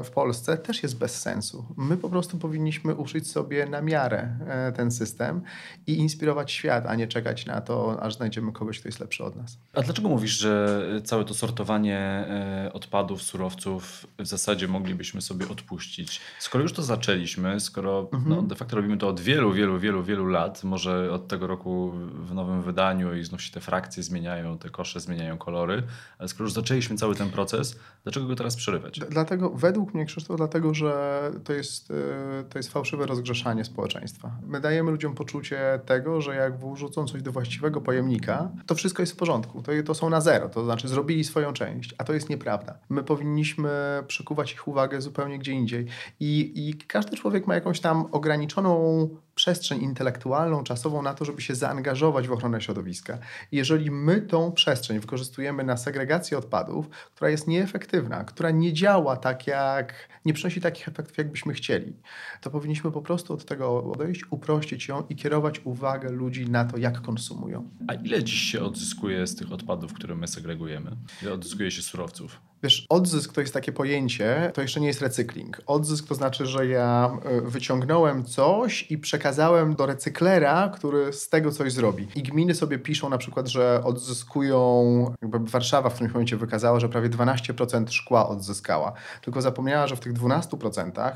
w 0.04 0.10
Polsce, 0.14 0.58
też 0.58 0.84
jest 0.84 0.98
bez 0.98 1.22
sensu. 1.22 1.66
My 1.78 1.98
po 1.98 2.10
prostu 2.10 2.38
powinniśmy 2.38 2.96
uszyć 2.96 3.32
sobie 3.32 3.66
na 3.66 3.82
miarę 3.82 4.30
e, 4.48 4.72
ten 4.72 4.92
system 4.92 5.42
i 5.88 5.94
inspirować 5.94 6.52
świat, 6.52 6.86
a 6.88 6.96
nie 6.96 7.08
czekać 7.08 7.46
na 7.46 7.62
to, 7.62 8.02
aż 8.02 8.16
znajdziemy 8.16 8.52
kogoś, 8.52 8.80
kto 8.80 8.88
jest 8.88 9.00
lepszy 9.00 9.24
od 9.24 9.36
nas. 9.36 9.58
A 9.74 9.82
dlaczego 9.82 10.10
mówisz, 10.10 10.32
że 10.32 10.80
całe 11.04 11.26
to 11.26 11.34
sortowanie 11.34 12.26
odpadów, 12.74 13.22
surowców 13.22 14.08
w 14.20 14.26
zasadzie 14.26 14.68
moglibyśmy 14.68 15.22
sobie 15.22 15.50
odpuścić. 15.50 16.22
Skoro 16.40 16.62
już 16.62 16.74
to 16.74 16.84
zaczęliśmy, 16.84 17.60
skoro 17.60 18.10
mhm. 18.14 18.30
no, 18.30 18.42
de 18.42 18.56
facto 18.56 18.76
robimy 18.76 18.98
to 18.98 19.08
od 19.08 19.20
wielu, 19.20 19.52
wielu, 19.52 19.80
wielu, 19.80 20.04
wielu 20.04 20.26
lat, 20.26 20.64
może 20.64 21.12
od 21.12 21.28
tego 21.28 21.48
roku 21.48 21.92
w 22.14 22.34
nowym 22.34 22.62
wydaniu 22.62 23.16
i 23.16 23.24
znów 23.24 23.42
się 23.42 23.52
te 23.52 23.62
frakcje 23.62 24.04
zmieniają, 24.04 24.58
te 24.58 24.70
kosze 24.70 25.00
zmieniają 25.00 25.38
kolory, 25.38 25.84
ale 26.18 26.30
skoro 26.30 26.44
już 26.44 26.54
zaczęliśmy 26.54 26.98
cały 26.98 27.16
ten 27.16 27.30
proces, 27.30 27.80
dlaczego 28.04 28.28
go 28.28 28.36
teraz 28.36 28.56
przerywać? 28.56 29.00
Dlatego, 29.00 29.50
według 29.50 29.94
mnie, 29.94 30.06
Krzysztof, 30.06 30.38
dlatego, 30.38 30.74
że 30.74 31.22
to 31.44 31.54
jest, 31.54 31.92
e, 31.92 32.44
to 32.50 32.60
jest 32.60 32.72
fałszywe 32.72 33.06
rozgrzeszanie 33.06 33.66
społeczeństwa. 33.66 34.32
My 34.48 34.62
dajemy 34.62 34.92
ludziom 34.92 35.16
poczucie 35.16 35.80
tego, 35.86 36.22
że 36.22 36.36
jak 36.36 36.60
wrzucą 36.60 37.06
coś 37.06 37.22
do 37.22 37.32
właściwego 37.32 37.82
pojemnika, 37.82 38.52
to 38.66 38.76
wszystko 38.76 39.02
jest 39.02 39.14
w 39.14 39.16
porządku. 39.16 39.62
To, 39.62 39.72
to 39.86 39.94
są 39.94 40.10
na 40.10 40.22
zero, 40.22 40.50
to 40.50 40.66
znaczy 40.66 40.88
zrobili 40.88 41.24
swoją 41.24 41.54
część, 41.54 41.96
a 41.98 42.04
to 42.04 42.14
jest 42.14 42.30
nieprawda. 42.30 42.59
My 42.90 43.04
powinniśmy 43.04 43.70
przykuwać 44.08 44.54
ich 44.54 44.68
uwagę 44.68 45.02
zupełnie 45.02 45.40
gdzie 45.40 45.52
indziej. 45.52 45.86
I, 46.20 46.54
i 46.56 46.74
każdy 46.74 47.18
człowiek 47.18 47.48
ma 47.48 47.56
jakąś 47.56 47.80
tam 47.80 48.06
ograniczoną 48.12 49.10
przestrzeń 49.40 49.82
intelektualną, 49.82 50.64
czasową 50.64 51.02
na 51.02 51.14
to, 51.14 51.26
żeby 51.26 51.42
się 51.42 51.56
zaangażować 51.56 52.28
w 52.28 52.32
ochronę 52.32 52.62
środowiska. 52.62 53.18
jeżeli 53.52 53.92
my 53.92 54.22
tą 54.22 54.52
przestrzeń 54.52 55.00
wykorzystujemy 55.00 55.64
na 55.64 55.78
segregację 55.78 56.38
odpadów, 56.38 56.90
która 56.90 57.30
jest 57.30 57.48
nieefektywna, 57.48 58.24
która 58.24 58.52
nie 58.52 58.74
działa 58.74 59.18
tak 59.18 59.48
jak, 59.48 59.94
nie 60.26 60.34
przynosi 60.34 60.62
takich 60.62 60.88
efektów, 60.88 61.18
jakbyśmy 61.18 61.54
chcieli, 61.54 61.94
to 62.42 62.50
powinniśmy 62.50 62.92
po 62.92 63.02
prostu 63.02 63.34
od 63.34 63.46
tego 63.46 63.92
odejść, 63.92 64.22
uprościć 64.32 64.88
ją 64.88 65.04
i 65.10 65.16
kierować 65.16 65.62
uwagę 65.64 66.10
ludzi 66.10 66.50
na 66.50 66.66
to, 66.66 66.78
jak 66.78 67.02
konsumują. 67.02 67.70
A 67.88 67.94
ile 67.94 68.24
dziś 68.24 68.42
się 68.42 68.62
odzyskuje 68.62 69.28
z 69.28 69.36
tych 69.36 69.52
odpadów, 69.52 69.94
które 69.94 70.16
my 70.16 70.28
segregujemy? 70.28 70.92
Ile 71.22 71.34
odzyskuje 71.34 71.72
się 71.72 71.82
surowców? 71.82 72.42
Wiesz, 72.64 72.86
odzysk 72.90 73.34
to 73.34 73.42
jest 73.42 73.54
takie 73.54 73.72
pojęcie, 73.72 74.52
to 74.54 74.62
jeszcze 74.62 74.80
nie 74.80 74.88
jest 74.88 75.02
recykling. 75.02 75.62
Odzysk 75.66 76.08
to 76.08 76.16
znaczy, 76.16 76.46
że 76.46 76.68
ja 76.68 77.18
e, 77.24 77.42
wyciągnąłem 77.42 78.26
coś 78.26 78.92
i 78.92 78.98
przekazałem 78.98 79.76
do 79.76 79.86
recyklera, 79.86 80.72
który 80.76 81.14
z 81.14 81.30
tego 81.30 81.52
coś 81.52 81.74
zrobi. 81.74 82.08
I 82.16 82.24
gminy 82.24 82.56
sobie 82.56 82.80
piszą 82.80 83.10
na 83.10 83.18
przykład, 83.18 83.48
że 83.48 83.82
odzyskują, 83.84 85.14
jakby 85.22 85.40
Warszawa 85.40 85.90
w 85.90 85.94
którymś 85.94 86.14
momencie 86.14 86.38
wykazała, 86.38 86.80
że 86.80 86.90
prawie 86.90 87.10
12% 87.10 87.92
szkła 87.92 88.30
odzyskała. 88.30 88.94
Tylko 89.22 89.42
zapomniała, 89.42 89.88
że 89.88 89.96
w 89.96 90.00
tych 90.00 90.14
12% 90.14 91.12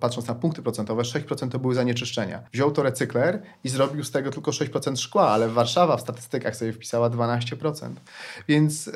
patrząc 0.00 0.28
na 0.28 0.34
punkty 0.34 0.62
procentowe, 0.62 1.02
6% 1.02 1.48
to 1.48 1.58
były 1.58 1.74
zanieczyszczenia. 1.74 2.42
Wziął 2.52 2.70
to 2.70 2.82
recykler 2.82 3.42
i 3.64 3.68
zrobił 3.68 4.04
z 4.04 4.10
tego 4.10 4.30
tylko 4.30 4.50
6% 4.50 4.96
szkła, 4.96 5.28
ale 5.28 5.48
Warszawa 5.48 5.96
w 5.96 6.00
statystykach 6.00 6.56
sobie 6.56 6.72
wpisała 6.72 7.10
12%. 7.10 7.90
Więc 8.48 8.86
yy, 8.86 8.92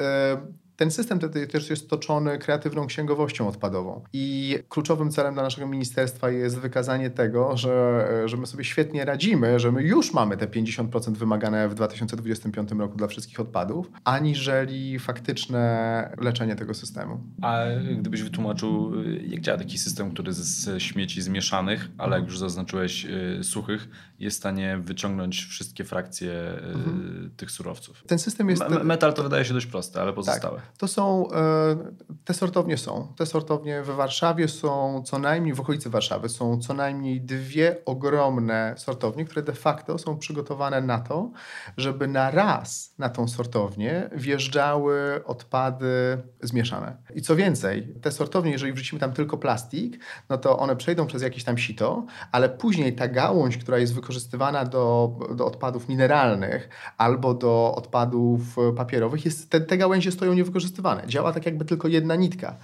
ten 0.76 0.90
system 0.90 1.18
też 1.50 1.70
jest 1.70 1.90
toczony 1.90 2.38
kreatywną 2.38 2.86
księgowością 2.86 3.48
odpadową 3.48 4.04
i 4.12 4.58
kluczowym 4.68 5.10
celem 5.10 5.34
dla 5.34 5.42
naszego 5.42 5.66
ministerstwa 5.66 6.30
jest 6.30 6.58
wykazanie 6.58 7.10
tego, 7.10 7.56
że, 7.56 8.06
że 8.24 8.36
my 8.36 8.46
sobie 8.46 8.64
świetnie 8.64 9.04
radzimy, 9.04 9.60
że 9.60 9.72
my 9.72 9.82
już 9.82 10.12
mamy 10.12 10.36
te 10.36 10.46
50% 10.46 11.12
wymagane 11.12 11.68
w 11.68 11.74
2025 11.74 12.70
roku 12.72 12.96
dla 12.96 13.06
wszystkich 13.06 13.40
odpadów, 13.40 13.90
aniżeli 14.04 14.98
faktyczne 14.98 16.14
leczenie 16.20 16.56
tego 16.56 16.74
systemu. 16.74 17.20
A 17.42 17.60
gdybyś 17.98 18.22
wytłumaczył, 18.22 18.92
jak 19.26 19.40
działa 19.40 19.58
taki 19.58 19.78
system, 19.78 20.10
który 20.10 20.32
z 20.32 20.82
śmieci 20.82 21.22
zmieszanych, 21.22 21.88
ale 21.98 22.16
jak 22.16 22.24
już 22.24 22.38
zaznaczyłeś 22.38 23.06
y, 23.06 23.44
suchych, 23.44 23.88
jest 24.18 24.36
w 24.36 24.38
stanie 24.40 24.78
wyciągnąć 24.84 25.44
wszystkie 25.44 25.84
frakcje 25.84 26.32
mhm. 26.74 27.30
tych 27.36 27.50
surowców? 27.50 28.04
Ten 28.06 28.18
system 28.18 28.50
jest... 28.50 28.62
Metal 28.84 29.14
to 29.14 29.22
wydaje 29.22 29.44
się 29.44 29.54
dość 29.54 29.66
proste, 29.66 30.02
ale 30.02 30.12
pozostałe. 30.12 30.56
Tak. 30.56 30.63
To 30.78 30.88
są, 30.88 31.30
e, 31.30 31.76
te 32.24 32.34
sortownie 32.34 32.76
są. 32.76 33.12
Te 33.16 33.26
sortownie 33.26 33.82
w 33.82 33.86
Warszawie 33.86 34.48
są 34.48 35.02
co 35.06 35.18
najmniej, 35.18 35.54
w 35.54 35.60
okolicy 35.60 35.90
Warszawy 35.90 36.28
są 36.28 36.60
co 36.60 36.74
najmniej 36.74 37.20
dwie 37.20 37.76
ogromne 37.84 38.74
sortownie, 38.76 39.24
które 39.24 39.42
de 39.42 39.52
facto 39.52 39.98
są 39.98 40.18
przygotowane 40.18 40.80
na 40.80 40.98
to, 40.98 41.30
żeby 41.76 42.08
na 42.08 42.30
raz 42.30 42.94
na 42.98 43.08
tą 43.08 43.28
sortownię 43.28 44.10
wjeżdżały 44.12 45.24
odpady 45.24 46.22
zmieszane. 46.42 46.96
I 47.14 47.22
co 47.22 47.36
więcej, 47.36 47.94
te 48.02 48.12
sortownie, 48.12 48.52
jeżeli 48.52 48.72
wrzucimy 48.72 49.00
tam 49.00 49.12
tylko 49.12 49.38
plastik, 49.38 50.00
no 50.28 50.38
to 50.38 50.58
one 50.58 50.76
przejdą 50.76 51.06
przez 51.06 51.22
jakieś 51.22 51.44
tam 51.44 51.58
sito, 51.58 52.06
ale 52.32 52.48
później 52.48 52.94
ta 52.94 53.08
gałąź, 53.08 53.58
która 53.58 53.78
jest 53.78 53.94
wykorzystywana 53.94 54.64
do, 54.64 55.12
do 55.34 55.46
odpadów 55.46 55.88
mineralnych 55.88 56.68
albo 56.98 57.34
do 57.34 57.74
odpadów 57.76 58.40
papierowych, 58.76 59.24
jest, 59.24 59.50
te, 59.50 59.60
te 59.60 59.78
gałęzie 59.78 60.12
stoją 60.12 60.34
niewykorzystane 60.34 60.53
wykorzystywane. 60.54 61.02
Działa 61.06 61.32
tak 61.32 61.46
jakby 61.46 61.64
tylko 61.64 61.88
jedna 61.88 62.16
nitka. 62.16 62.56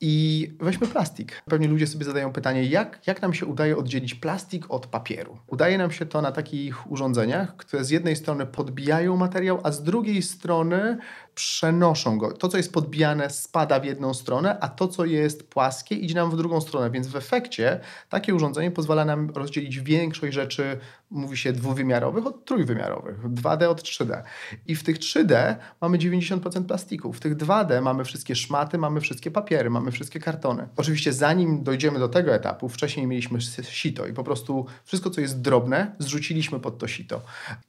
I 0.00 0.50
weźmy 0.60 0.86
plastik. 0.86 1.42
Pewnie 1.44 1.68
ludzie 1.68 1.86
sobie 1.86 2.04
zadają 2.04 2.32
pytanie, 2.32 2.64
jak, 2.64 3.06
jak 3.06 3.22
nam 3.22 3.34
się 3.34 3.46
udaje 3.46 3.76
oddzielić 3.76 4.14
plastik 4.14 4.64
od 4.68 4.86
papieru? 4.86 5.38
Udaje 5.46 5.78
nam 5.78 5.90
się 5.90 6.06
to 6.06 6.22
na 6.22 6.32
takich 6.32 6.90
urządzeniach, 6.90 7.56
które 7.56 7.84
z 7.84 7.90
jednej 7.90 8.16
strony 8.16 8.46
podbijają 8.46 9.16
materiał, 9.16 9.60
a 9.62 9.72
z 9.72 9.82
drugiej 9.82 10.22
strony 10.22 10.98
przenoszą 11.34 12.18
go. 12.18 12.32
To, 12.32 12.48
co 12.48 12.56
jest 12.56 12.72
podbijane, 12.72 13.30
spada 13.30 13.80
w 13.80 13.84
jedną 13.84 14.14
stronę, 14.14 14.58
a 14.60 14.68
to, 14.68 14.88
co 14.88 15.04
jest 15.04 15.48
płaskie, 15.48 15.94
idzie 15.94 16.14
nam 16.14 16.30
w 16.30 16.36
drugą 16.36 16.60
stronę. 16.60 16.90
Więc 16.90 17.06
w 17.06 17.16
efekcie 17.16 17.80
takie 18.08 18.34
urządzenie 18.34 18.70
pozwala 18.70 19.04
nam 19.04 19.30
rozdzielić 19.30 19.80
większość 19.80 20.34
rzeczy, 20.34 20.78
mówi 21.10 21.36
się 21.36 21.52
dwuwymiarowych 21.52 22.26
od 22.26 22.44
trójwymiarowych, 22.44 23.22
2D 23.22 23.64
od 23.64 23.82
3D. 23.82 24.22
I 24.66 24.76
w 24.76 24.82
tych 24.82 24.98
3D 24.98 25.56
mamy 25.80 25.98
90% 25.98 26.64
plastiku. 26.64 27.12
W 27.12 27.20
tych 27.20 27.36
2D 27.36 27.82
mamy 27.82 28.04
wszystkie 28.04 28.36
szmaty, 28.36 28.78
mamy 28.78 29.00
wszystkie 29.00 29.30
papiery, 29.30 29.70
mamy 29.70 29.90
wszystkie 29.90 30.20
kartony. 30.20 30.68
Oczywiście 30.76 31.12
zanim 31.12 31.64
dojdziemy 31.64 31.98
do 31.98 32.08
tego 32.08 32.34
etapu, 32.34 32.68
wcześniej 32.68 33.06
mieliśmy 33.06 33.40
sito 33.62 34.06
i 34.06 34.12
po 34.12 34.24
prostu 34.24 34.66
wszystko, 34.84 35.10
co 35.10 35.20
jest 35.20 35.40
drobne, 35.40 35.94
zrzuciliśmy 35.98 36.60
pod 36.60 36.78
to 36.78 36.88
sito. 36.88 37.22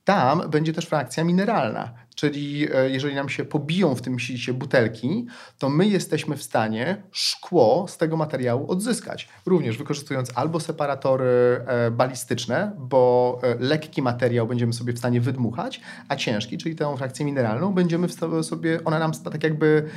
Tam 0.04 0.50
będzie 0.50 0.74
też 0.74 0.86
frakcja 0.86 1.24
mineralna, 1.24 1.94
czyli 2.16 2.68
e, 2.74 2.90
jeżeli 2.90 3.16
nam 3.16 3.30
się 3.30 3.46
pobiją 3.46 3.96
w 3.96 4.02
tym 4.02 4.20
sicie 4.20 4.54
butelki, 4.54 5.26
to 5.58 5.70
my 5.70 5.88
jesteśmy 5.88 6.38
w 6.38 6.44
stanie 6.44 7.04
szkło 7.12 7.86
z 7.88 7.98
tego 7.98 8.18
materiału 8.18 8.72
odzyskać. 8.72 9.30
Również 9.46 9.78
wykorzystując 9.78 10.32
albo 10.36 10.60
separatory 10.60 11.62
e, 11.68 11.92
balistyczne, 11.92 12.72
bo 12.78 13.40
e, 13.44 13.56
lekki 13.60 14.02
materiał 14.02 14.48
będziemy 14.48 14.74
sobie 14.74 14.94
w 14.94 14.98
stanie 14.98 15.22
wydmuchać, 15.22 15.82
a 16.10 16.16
ciężki, 16.16 16.58
czyli 16.58 16.76
tę 16.76 16.98
frakcję 16.98 17.26
mineralną, 17.26 17.74
będziemy 17.74 18.08
sobie, 18.44 18.84
ona 18.86 19.00
nam 19.00 19.12
tak 19.12 19.44
jakby 19.44 19.90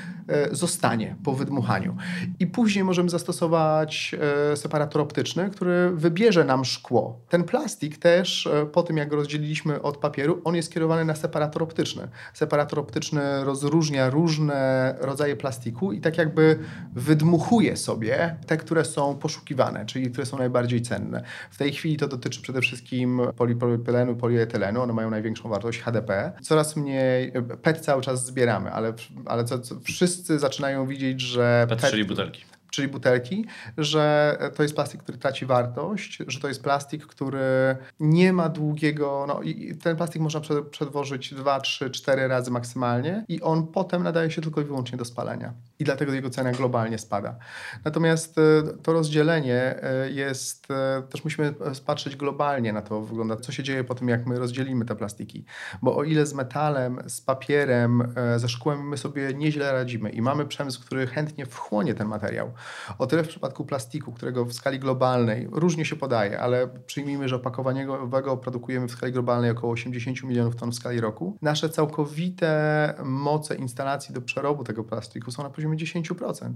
zostanie 0.53 1.17
po 1.25 1.33
wydmuchaniu. 1.33 1.97
I 2.41 2.47
później 2.47 2.85
możemy 2.85 3.09
zastosować 3.09 4.15
separator 4.55 5.03
optyczny, 5.03 5.51
który 5.51 5.91
wybierze 5.91 6.45
nam 6.45 6.65
szkło. 6.65 7.21
Ten 7.29 7.45
plastik 7.45 7.99
też, 7.99 8.49
po 8.73 8.83
tym 8.83 8.97
jak 8.97 9.09
go 9.09 9.17
rozdzieliliśmy 9.17 9.83
od 9.83 9.97
papieru, 9.97 10.41
on 10.45 10.57
jest 10.57 10.73
kierowany 10.73 11.05
na 11.05 11.15
separator 11.15 11.63
optyczny. 11.63 12.08
Separator 12.35 12.79
optyczny 12.79 13.45
rozróżnia 13.45 14.11
różne 14.11 14.95
rodzaje 15.01 15.37
plastiku 15.37 15.93
i 15.93 16.01
tak 16.01 16.19
jakby 16.19 16.59
wydmuchuje 16.95 17.77
sobie 17.77 18.37
te, 18.47 18.57
które 18.57 18.85
są 18.85 19.17
poszukiwane, 19.17 19.87
czyli 19.87 20.11
które 20.11 20.27
są 20.27 20.39
najbardziej 20.39 20.83
cenne. 20.83 21.23
W 21.51 21.59
tej 21.59 21.73
chwili 21.73 21.97
to 21.97 22.09
dotyczy 22.09 22.43
przede 22.43 22.61
wszystkim 22.61 23.21
polipropylenu, 23.37 24.17
polietylenu, 24.17 24.83
one 24.83 24.93
mają 24.93 25.11
największą 25.11 25.49
wartość 25.49 25.81
HDP. 25.81 26.33
Coraz 26.43 26.77
mniej, 26.77 27.33
PET 27.63 27.81
cały 27.81 28.03
czas 28.03 28.27
zbieramy, 28.27 28.71
ale, 28.71 28.93
ale 29.27 29.45
co, 29.45 29.59
co, 29.59 29.81
wszyscy 29.81 30.39
zaczynają 30.39 30.87
widzieć, 30.87 31.21
że 31.21 31.67
PET, 31.69 31.81
PET 31.81 31.91
czyli 31.91 32.05
butelki 32.05 32.45
czyli 32.71 32.89
butelki, 32.89 33.45
że 33.79 34.37
to 34.57 34.63
jest 34.63 34.75
plastik, 34.75 35.03
który 35.03 35.19
traci 35.19 35.47
wartość, 35.47 36.19
że 36.27 36.41
to 36.41 36.49
jest 36.49 36.63
plastik, 36.63 37.07
który 37.07 37.77
nie 38.01 38.33
ma 38.33 38.49
długiego, 38.49 39.25
no 39.29 39.43
i 39.43 39.77
ten 39.77 39.97
plastik 39.97 40.23
można 40.23 40.41
przetworzyć 40.71 41.35
2, 41.35 41.61
3, 41.61 41.91
4 41.91 42.29
razy 42.29 42.51
maksymalnie 42.51 43.25
i 43.29 43.43
on 43.43 43.67
potem 43.67 44.03
nadaje 44.03 44.31
się 44.31 44.43
tylko 44.43 44.61
i 44.61 44.65
wyłącznie 44.65 44.99
do 44.99 45.05
spalenia. 45.05 45.55
I 45.79 45.85
dlatego 45.85 46.13
jego 46.13 46.31
cena 46.31 46.53
globalnie 46.53 46.99
spada. 46.99 47.37
Natomiast 47.85 48.39
e, 48.39 48.43
to 48.83 48.93
rozdzielenie 48.93 49.83
e, 49.83 50.11
jest, 50.11 50.71
e, 50.71 51.03
też 51.03 51.25
musimy 51.25 51.55
patrzeć 51.87 52.17
globalnie 52.17 52.73
na 52.73 52.83
to, 52.83 53.01
wygląda, 53.01 53.37
co 53.37 53.53
się 53.53 53.63
dzieje 53.63 53.85
po 53.85 53.95
tym, 53.95 54.09
jak 54.09 54.27
my 54.27 54.39
rozdzielimy 54.39 54.85
te 54.85 54.97
plastiki. 54.97 55.45
Bo 55.83 55.97
o 55.97 56.05
ile 56.05 56.27
z 56.27 56.35
metalem, 56.35 56.99
z 57.07 57.21
papierem, 57.21 58.15
ze 58.37 58.49
szkłem 58.49 58.89
my 58.89 58.97
sobie 58.97 59.35
nieźle 59.35 59.73
radzimy 59.73 60.11
i 60.11 60.23
mamy 60.23 60.47
przemysł, 60.47 60.81
który 60.81 61.07
chętnie 61.07 61.47
wchłonie 61.47 61.95
ten 61.95 62.09
materiał, 62.09 62.53
o 62.99 63.07
tyle 63.07 63.25
w 63.25 63.29
przypadku 63.29 63.65
plastiku, 63.65 64.13
którego 64.13 64.45
w 64.45 64.53
skali 64.53 64.79
globalnej 64.79 65.49
różnie 65.53 65.85
się 65.85 65.97
podaje, 65.97 66.41
ale 66.41 66.69
przyjmijmy, 66.87 67.29
że 67.29 67.37
opakowaniowego 67.37 68.37
produkujemy 68.37 68.89
w 68.89 68.93
skali 68.93 69.13
globalnej 69.13 69.51
około 69.51 69.73
80 69.73 70.23
milionów 70.23 70.57
ton 70.57 70.71
w 70.71 70.75
skali 70.75 71.01
roku. 71.01 71.37
Nasze 71.43 71.69
całkowite 71.69 72.95
moce 73.05 73.55
instalacji 73.55 74.15
do 74.15 74.23
przerobu 74.23 74.65
tego 74.65 74.85
plastiku 74.85 75.31
są 75.31 75.43
na 75.43 75.51
poziomie 75.51 75.68
poziomie 75.77 76.05
10%. 76.05 76.53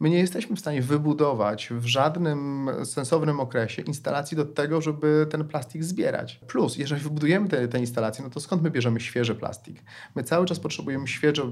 My 0.00 0.10
nie 0.10 0.18
jesteśmy 0.18 0.56
w 0.56 0.60
stanie 0.60 0.82
wybudować 0.82 1.68
w 1.70 1.86
żadnym 1.86 2.70
sensownym 2.84 3.40
okresie 3.40 3.82
instalacji 3.82 4.36
do 4.36 4.44
tego, 4.44 4.80
żeby 4.80 5.26
ten 5.30 5.44
plastik 5.44 5.84
zbierać. 5.84 6.40
Plus, 6.46 6.76
jeżeli 6.76 7.02
wybudujemy 7.02 7.48
te, 7.48 7.68
te 7.68 7.80
instalacje, 7.80 8.24
no 8.24 8.30
to 8.30 8.40
skąd 8.40 8.62
my 8.62 8.70
bierzemy 8.70 9.00
świeży 9.00 9.34
plastik? 9.34 9.82
My 10.14 10.22
cały 10.22 10.46
czas 10.46 10.60
potrzebujemy 10.60 11.08
świeży 11.08 11.42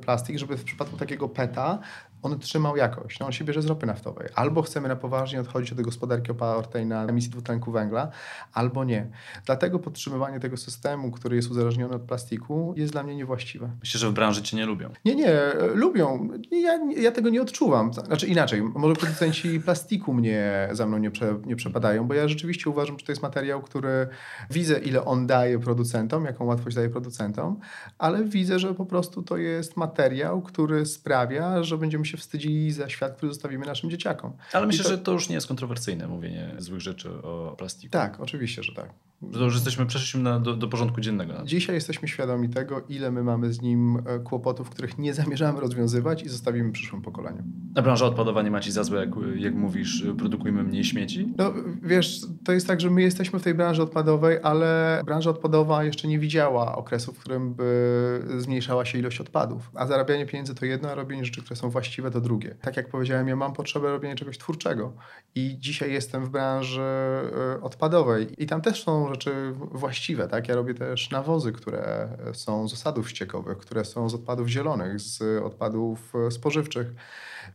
plastik, 0.00 0.38
żeby 0.38 0.56
w 0.56 0.64
przypadku 0.64 0.96
takiego 0.96 1.28
PETA 1.28 1.78
on 2.22 2.38
trzymał 2.38 2.76
jakość. 2.76 3.20
No 3.20 3.26
on 3.26 3.32
się 3.32 3.44
bierze 3.44 3.62
z 3.62 3.66
ropy 3.66 3.86
naftowej. 3.86 4.28
Albo 4.34 4.62
chcemy 4.62 4.88
na 4.88 4.96
poważnie 4.96 5.40
odchodzić 5.40 5.72
od 5.72 5.80
gospodarki 5.80 6.30
opartej 6.30 6.86
na 6.86 7.04
emisji 7.04 7.30
dwutlenku 7.30 7.72
węgla, 7.72 8.10
albo 8.52 8.84
nie. 8.84 9.06
Dlatego 9.46 9.78
podtrzymywanie 9.78 10.40
tego 10.40 10.56
systemu, 10.56 11.10
który 11.10 11.36
jest 11.36 11.50
uzależniony 11.50 11.94
od 11.94 12.02
plastiku, 12.02 12.74
jest 12.76 12.92
dla 12.92 13.02
mnie 13.02 13.16
niewłaściwe. 13.16 13.70
Myślę, 13.80 14.00
że 14.00 14.08
w 14.08 14.12
branży 14.12 14.42
cię 14.42 14.56
nie 14.56 14.66
lubią. 14.66 14.90
Nie, 15.04 15.14
nie, 15.14 15.32
lubią. 15.74 16.28
Ja, 16.62 16.80
ja 16.96 17.12
tego 17.12 17.30
nie 17.30 17.42
odczuwam. 17.42 17.92
Znaczy 17.92 18.26
inaczej, 18.26 18.62
może 18.62 18.94
producenci 18.94 19.60
plastiku 19.60 20.14
mnie 20.14 20.68
za 20.72 20.86
mną 20.86 20.98
nie, 20.98 21.10
prze, 21.10 21.38
nie 21.46 21.56
przepadają, 21.56 22.06
bo 22.06 22.14
ja 22.14 22.28
rzeczywiście 22.28 22.70
uważam, 22.70 22.98
że 22.98 23.06
to 23.06 23.12
jest 23.12 23.22
materiał, 23.22 23.62
który 23.62 24.08
widzę, 24.50 24.78
ile 24.78 25.04
on 25.04 25.26
daje 25.26 25.58
producentom, 25.58 26.24
jaką 26.24 26.44
łatwość 26.44 26.76
daje 26.76 26.88
producentom, 26.88 27.60
ale 27.98 28.24
widzę, 28.24 28.58
że 28.58 28.74
po 28.74 28.86
prostu 28.86 29.22
to 29.22 29.36
jest 29.36 29.76
materiał, 29.76 30.42
który 30.42 30.86
sprawia, 30.86 31.62
że 31.62 31.78
będziemy 31.78 32.06
się 32.06 32.16
wstydzili 32.16 32.72
za 32.72 32.88
świat, 32.88 33.16
który 33.16 33.32
zostawimy 33.32 33.66
naszym 33.66 33.90
dzieciakom. 33.90 34.32
Ale 34.52 34.66
myślę, 34.66 34.84
to... 34.84 34.90
że 34.90 34.98
to 34.98 35.12
już 35.12 35.28
nie 35.28 35.34
jest 35.34 35.46
kontrowersyjne 35.46 36.08
mówienie 36.08 36.54
złych 36.58 36.80
rzeczy 36.80 37.10
o 37.22 37.54
plastiku. 37.58 37.92
Tak, 37.92 38.20
oczywiście, 38.20 38.62
że 38.62 38.74
tak. 38.74 39.09
To 39.32 39.44
już 39.44 39.54
jesteśmy, 39.54 39.86
przeszliśmy 39.86 40.20
na, 40.22 40.40
do, 40.40 40.56
do 40.56 40.68
porządku 40.68 41.00
dziennego. 41.00 41.34
Dzisiaj 41.44 41.74
jesteśmy 41.74 42.08
świadomi 42.08 42.48
tego, 42.48 42.82
ile 42.88 43.10
my 43.10 43.22
mamy 43.22 43.52
z 43.52 43.62
nim 43.62 44.02
e, 44.06 44.18
kłopotów, 44.18 44.70
których 44.70 44.98
nie 44.98 45.14
zamierzamy 45.14 45.60
rozwiązywać 45.60 46.22
i 46.22 46.28
zostawimy 46.28 46.72
przyszłym 46.72 47.02
pokoleniu. 47.02 47.42
A 47.74 47.82
branża 47.82 48.06
odpadowa 48.06 48.42
nie 48.42 48.50
macie 48.50 48.72
za 48.72 48.84
złe, 48.84 49.00
jak, 49.00 49.10
jak 49.36 49.54
mówisz, 49.54 50.04
produkujmy 50.18 50.62
mniej 50.62 50.84
śmieci? 50.84 51.34
No 51.38 51.52
wiesz, 51.82 52.20
to 52.44 52.52
jest 52.52 52.66
tak, 52.66 52.80
że 52.80 52.90
my 52.90 53.02
jesteśmy 53.02 53.38
w 53.38 53.42
tej 53.42 53.54
branży 53.54 53.82
odpadowej, 53.82 54.38
ale 54.42 55.02
branża 55.06 55.30
odpadowa 55.30 55.84
jeszcze 55.84 56.08
nie 56.08 56.18
widziała 56.18 56.76
okresu, 56.76 57.12
w 57.12 57.18
którym 57.18 57.54
by 57.54 58.22
zmniejszała 58.38 58.84
się 58.84 58.98
ilość 58.98 59.20
odpadów. 59.20 59.70
A 59.74 59.86
zarabianie 59.86 60.26
pieniędzy 60.26 60.54
to 60.54 60.64
jedno, 60.64 60.90
a 60.90 60.94
robienie 60.94 61.24
rzeczy, 61.24 61.42
które 61.42 61.56
są 61.56 61.70
właściwe 61.70 62.10
to 62.10 62.20
drugie. 62.20 62.56
Tak 62.60 62.76
jak 62.76 62.88
powiedziałem, 62.88 63.28
ja 63.28 63.36
mam 63.36 63.52
potrzebę 63.52 63.90
robienia 63.90 64.14
czegoś 64.14 64.38
twórczego 64.38 64.92
i 65.34 65.56
dzisiaj 65.58 65.92
jestem 65.92 66.24
w 66.24 66.30
branży 66.30 66.82
e, 66.82 67.60
odpadowej 67.62 68.42
i 68.42 68.46
tam 68.46 68.60
też 68.60 68.84
są 68.84 69.09
rzeczy 69.10 69.52
właściwe, 69.54 70.28
tak? 70.28 70.48
Ja 70.48 70.54
robię 70.54 70.74
też 70.74 71.10
nawozy, 71.10 71.52
które 71.52 72.08
są 72.32 72.68
z 72.68 72.72
osadów 72.72 73.10
ściekowych, 73.10 73.58
które 73.58 73.84
są 73.84 74.08
z 74.08 74.14
odpadów 74.14 74.48
zielonych, 74.48 75.00
z 75.00 75.42
odpadów 75.44 76.12
spożywczych. 76.30 76.94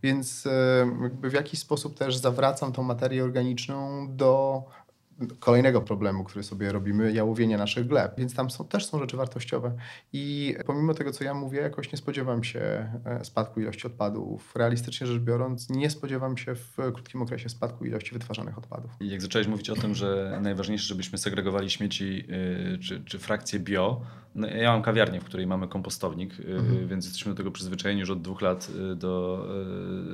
Więc 0.04 0.48
e, 0.48 0.50
w 1.24 1.34
jakiś 1.34 1.60
sposób 1.60 1.98
też 1.98 2.18
zawracam 2.18 2.72
tą 2.72 2.84
materię 2.84 3.24
organiczną 3.24 4.08
do 4.16 4.64
kolejnego 5.40 5.82
problemu, 5.82 6.24
który 6.24 6.44
sobie 6.44 6.72
robimy, 6.72 7.12
jałowienia 7.12 7.58
naszych 7.58 7.88
gleb. 7.88 8.14
Więc 8.18 8.36
tam 8.36 8.50
są, 8.50 8.66
też 8.66 8.86
są 8.86 9.00
rzeczy 9.00 9.18
wartościowe. 9.18 9.76
I 10.14 10.56
pomimo 10.66 10.94
tego, 10.94 11.12
co 11.12 11.24
ja 11.24 11.34
mówię, 11.34 11.62
jakoś 11.62 11.92
nie 11.92 11.98
spodziewam 11.98 12.44
się 12.44 12.60
e, 13.06 13.26
spadku 13.26 13.62
ilości 13.62 13.88
odpadów. 13.88 14.56
Realistycznie 14.56 15.08
rzecz 15.08 15.22
biorąc, 15.22 15.70
nie 15.70 15.90
spodziewam 15.90 16.38
się 16.38 16.56
w 16.56 16.76
krótkim 16.76 17.22
okresie 17.22 17.50
spadku 17.50 17.86
ilości 17.86 18.14
wytwarzanych 18.14 18.58
odpadów. 18.58 18.92
I 19.00 19.10
jak 19.10 19.22
zacząłeś 19.22 19.48
mówić 19.48 19.70
o 19.70 19.76
tym, 19.76 19.96
że 19.96 20.40
najważniejsze, 20.42 20.86
żebyśmy 20.86 21.18
segregowali 21.18 21.70
śmieci 21.70 22.26
yy, 22.28 22.78
czy, 22.78 23.04
czy 23.04 23.20
frakcje 23.20 23.60
bio, 23.60 24.02
no 24.36 24.48
ja 24.48 24.72
mam 24.72 24.82
kawiarnię, 24.82 25.22
w 25.22 25.24
której 25.24 25.48
mamy 25.48 25.68
kompostownik, 25.68 26.40
yy, 26.40 26.56
mhm. 26.56 26.88
więc 26.88 27.06
jesteśmy 27.06 27.32
do 27.32 27.38
tego 27.38 27.52
przyzwyczajeni 27.52 28.00
już 28.02 28.10
od 28.10 28.22
dwóch 28.22 28.42
lat 28.42 28.70
yy, 28.70 28.96
do, 28.96 29.48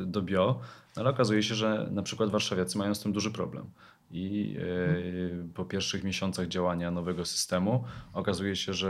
do 0.05 0.22
bio, 0.22 0.60
ale 0.96 1.10
okazuje 1.10 1.43
się, 1.43 1.55
że 1.55 1.88
na 1.91 2.03
przykład 2.03 2.29
warszawiacy 2.29 2.77
mają 2.77 2.96
z 2.96 3.00
tym 3.00 3.12
duży 3.13 3.31
problem 3.31 3.65
i 4.13 4.58
e, 4.60 5.53
po 5.53 5.65
pierwszych 5.65 6.03
miesiącach 6.03 6.48
działania 6.48 6.91
nowego 6.91 7.25
systemu 7.25 7.84
okazuje 8.13 8.56
się, 8.56 8.74
że 8.74 8.89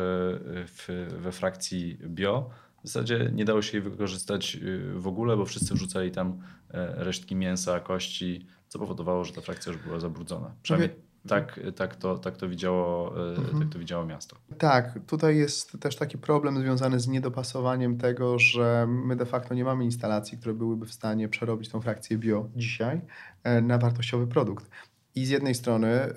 w, 0.68 1.08
we 1.22 1.32
frakcji 1.32 1.98
bio 2.06 2.50
w 2.84 2.88
zasadzie 2.88 3.32
nie 3.34 3.46
dało 3.46 3.62
się 3.62 3.78
jej 3.78 3.90
wykorzystać 3.90 4.56
e, 4.56 5.00
w 5.00 5.08
ogóle, 5.08 5.38
bo 5.38 5.46
wszyscy 5.46 5.74
wrzucali 5.74 6.12
tam 6.12 6.42
e, 6.74 7.04
resztki 7.04 7.36
mięsa, 7.36 7.80
kości, 7.80 8.46
co 8.68 8.80
powodowało, 8.80 9.24
że 9.24 9.34
ta 9.34 9.42
frakcja 9.42 9.72
już 9.72 9.82
była 9.82 10.00
zabrudzona. 10.00 10.52
Przynajmniej 10.64 10.96
tak, 11.28 11.60
tak, 11.76 11.96
to, 11.96 12.18
tak, 12.18 12.38
to 12.38 12.50
widziało, 12.50 13.14
mhm. 13.30 13.60
tak 13.60 13.70
to 13.74 13.80
widziało 13.80 14.06
miasto. 14.06 14.36
Tak, 14.58 15.00
tutaj 15.08 15.38
jest 15.38 15.80
też 15.80 15.96
taki 15.96 16.18
problem 16.18 16.60
związany 16.60 17.00
z 17.00 17.08
niedopasowaniem 17.08 17.98
tego, 17.98 18.40
że 18.40 18.88
my 18.90 19.16
de 19.16 19.26
facto 19.26 19.54
nie 19.54 19.64
mamy 19.64 19.84
instalacji, 19.84 20.38
które 20.38 20.54
byłyby 20.54 20.86
w 20.86 20.94
stanie 20.94 21.30
przerobić 21.30 21.70
tą 21.70 21.82
frakcję 21.82 22.18
bio 22.18 22.50
dzisiaj 22.56 23.02
na 23.62 23.78
wartościowy 23.78 24.28
produkt. 24.28 24.70
I 25.16 25.26
z 25.26 25.30
jednej 25.30 25.56
strony, 25.56 25.88
e, 25.88 26.14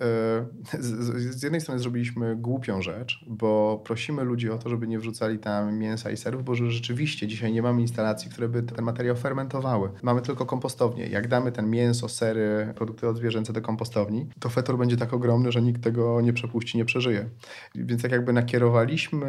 z, 0.81 1.43
jednej 1.43 1.61
strony 1.61 1.81
zrobiliśmy 1.81 2.37
głupią 2.37 2.83
rzecz, 2.83 3.25
bo 3.27 3.83
prosimy 3.85 4.25
ludzi 4.25 4.51
o 4.51 4.59
to, 4.59 4.69
żeby 4.69 4.87
nie 4.87 4.99
wrzucali 4.99 5.39
tam 5.39 5.79
mięsa 5.79 6.11
i 6.11 6.17
serów, 6.17 6.45
bo 6.45 6.55
rzeczywiście 6.55 7.27
dzisiaj 7.27 7.53
nie 7.53 7.63
mamy 7.63 7.81
instalacji, 7.81 8.31
które 8.31 8.49
by 8.49 8.63
ten 8.63 8.85
materiał 8.85 9.17
fermentowały. 9.17 9.91
Mamy 10.03 10.23
tylko 10.23 10.47
kompostownię. 10.47 11.07
Jak 11.07 11.29
damy 11.29 11.53
ten 11.53 11.71
mięso, 11.71 12.09
sery, 12.09 12.73
produkty 12.77 13.09
odzwierzęce 13.09 13.53
do 13.53 13.63
kompostowni, 13.63 14.27
to 14.41 14.49
fetor 14.49 14.79
będzie 14.79 14.97
tak 14.97 15.13
ogromny, 15.13 15.53
że 15.53 15.63
nikt 15.63 15.83
tego 15.83 16.21
nie 16.21 16.33
przepuści, 16.33 16.79
nie 16.79 16.85
przeżyje. 16.85 17.29
Więc 17.75 18.03
tak 18.03 18.13
jakby 18.13 18.33
nakierowaliśmy 18.33 19.27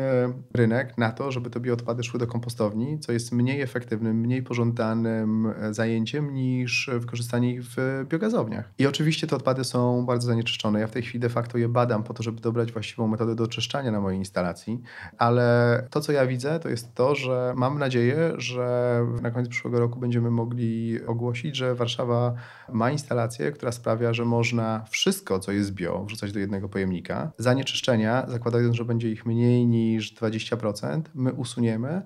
rynek 0.54 0.98
na 0.98 1.12
to, 1.12 1.32
żeby 1.32 1.50
te 1.50 1.60
bioodpady 1.60 2.04
szły 2.04 2.20
do 2.20 2.28
kompostowni, 2.28 3.00
co 3.00 3.12
jest 3.12 3.32
mniej 3.32 3.62
efektywnym, 3.62 4.18
mniej 4.18 4.44
pożądanym 4.44 5.54
zajęciem 5.72 6.34
niż 6.34 6.90
wykorzystanie 7.00 7.54
ich 7.54 7.64
w 7.64 8.06
biogazowniach. 8.10 8.72
I 8.80 8.88
oczywiście 8.88 9.28
te 9.28 9.36
odpady 9.36 9.55
są 9.64 10.06
bardzo 10.06 10.28
zanieczyszczone. 10.28 10.80
Ja 10.80 10.88
w 10.88 10.92
tej 10.92 11.04
chwili 11.04 11.20
de 11.20 11.30
facto 11.30 11.58
je 11.58 11.70
badam 11.70 12.04
po 12.04 12.14
to, 12.14 12.24
żeby 12.24 12.42
dobrać 12.42 12.72
właściwą 12.72 13.08
metodę 13.08 13.36
do 13.36 13.44
oczyszczania 13.44 13.92
na 13.92 14.02
mojej 14.02 14.20
instalacji, 14.20 14.82
ale 15.18 15.88
to, 15.90 16.02
co 16.02 16.12
ja 16.12 16.26
widzę, 16.26 16.60
to 16.60 16.70
jest 16.70 16.94
to, 16.94 17.16
że 17.16 17.54
mam 17.58 17.80
nadzieję, 17.80 18.34
że 18.38 19.00
na 19.22 19.32
koniec 19.32 19.50
przyszłego 19.50 19.80
roku 19.80 20.00
będziemy 20.00 20.32
mogli 20.32 21.06
ogłosić, 21.06 21.56
że 21.56 21.76
Warszawa 21.76 22.34
ma 22.74 22.92
instalację, 22.92 23.52
która 23.52 23.72
sprawia, 23.72 24.14
że 24.14 24.26
można 24.26 24.86
wszystko, 24.90 25.40
co 25.40 25.52
jest 25.52 25.74
bio, 25.74 26.06
wrzucać 26.06 26.32
do 26.32 26.40
jednego 26.40 26.70
pojemnika. 26.70 27.32
Zanieczyszczenia, 27.38 28.26
zakładając, 28.28 28.76
że 28.76 28.86
będzie 28.86 29.12
ich 29.12 29.26
mniej 29.26 29.68
niż 29.68 30.16
20%, 30.16 31.02
my 31.16 31.34
usuniemy 31.34 32.02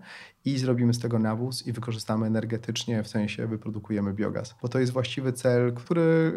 i 0.45 0.58
zrobimy 0.58 0.93
z 0.93 0.99
tego 0.99 1.19
nawóz 1.19 1.67
i 1.67 1.71
wykorzystamy 1.71 2.28
energetycznie, 2.28 3.04
w 3.04 3.08
sensie 3.08 3.47
wyprodukujemy 3.47 4.13
biogaz. 4.13 4.56
Bo 4.62 4.67
to 4.67 4.80
jest 4.80 4.91
właściwy 4.91 5.34
cel, 5.34 5.73
który 5.73 6.34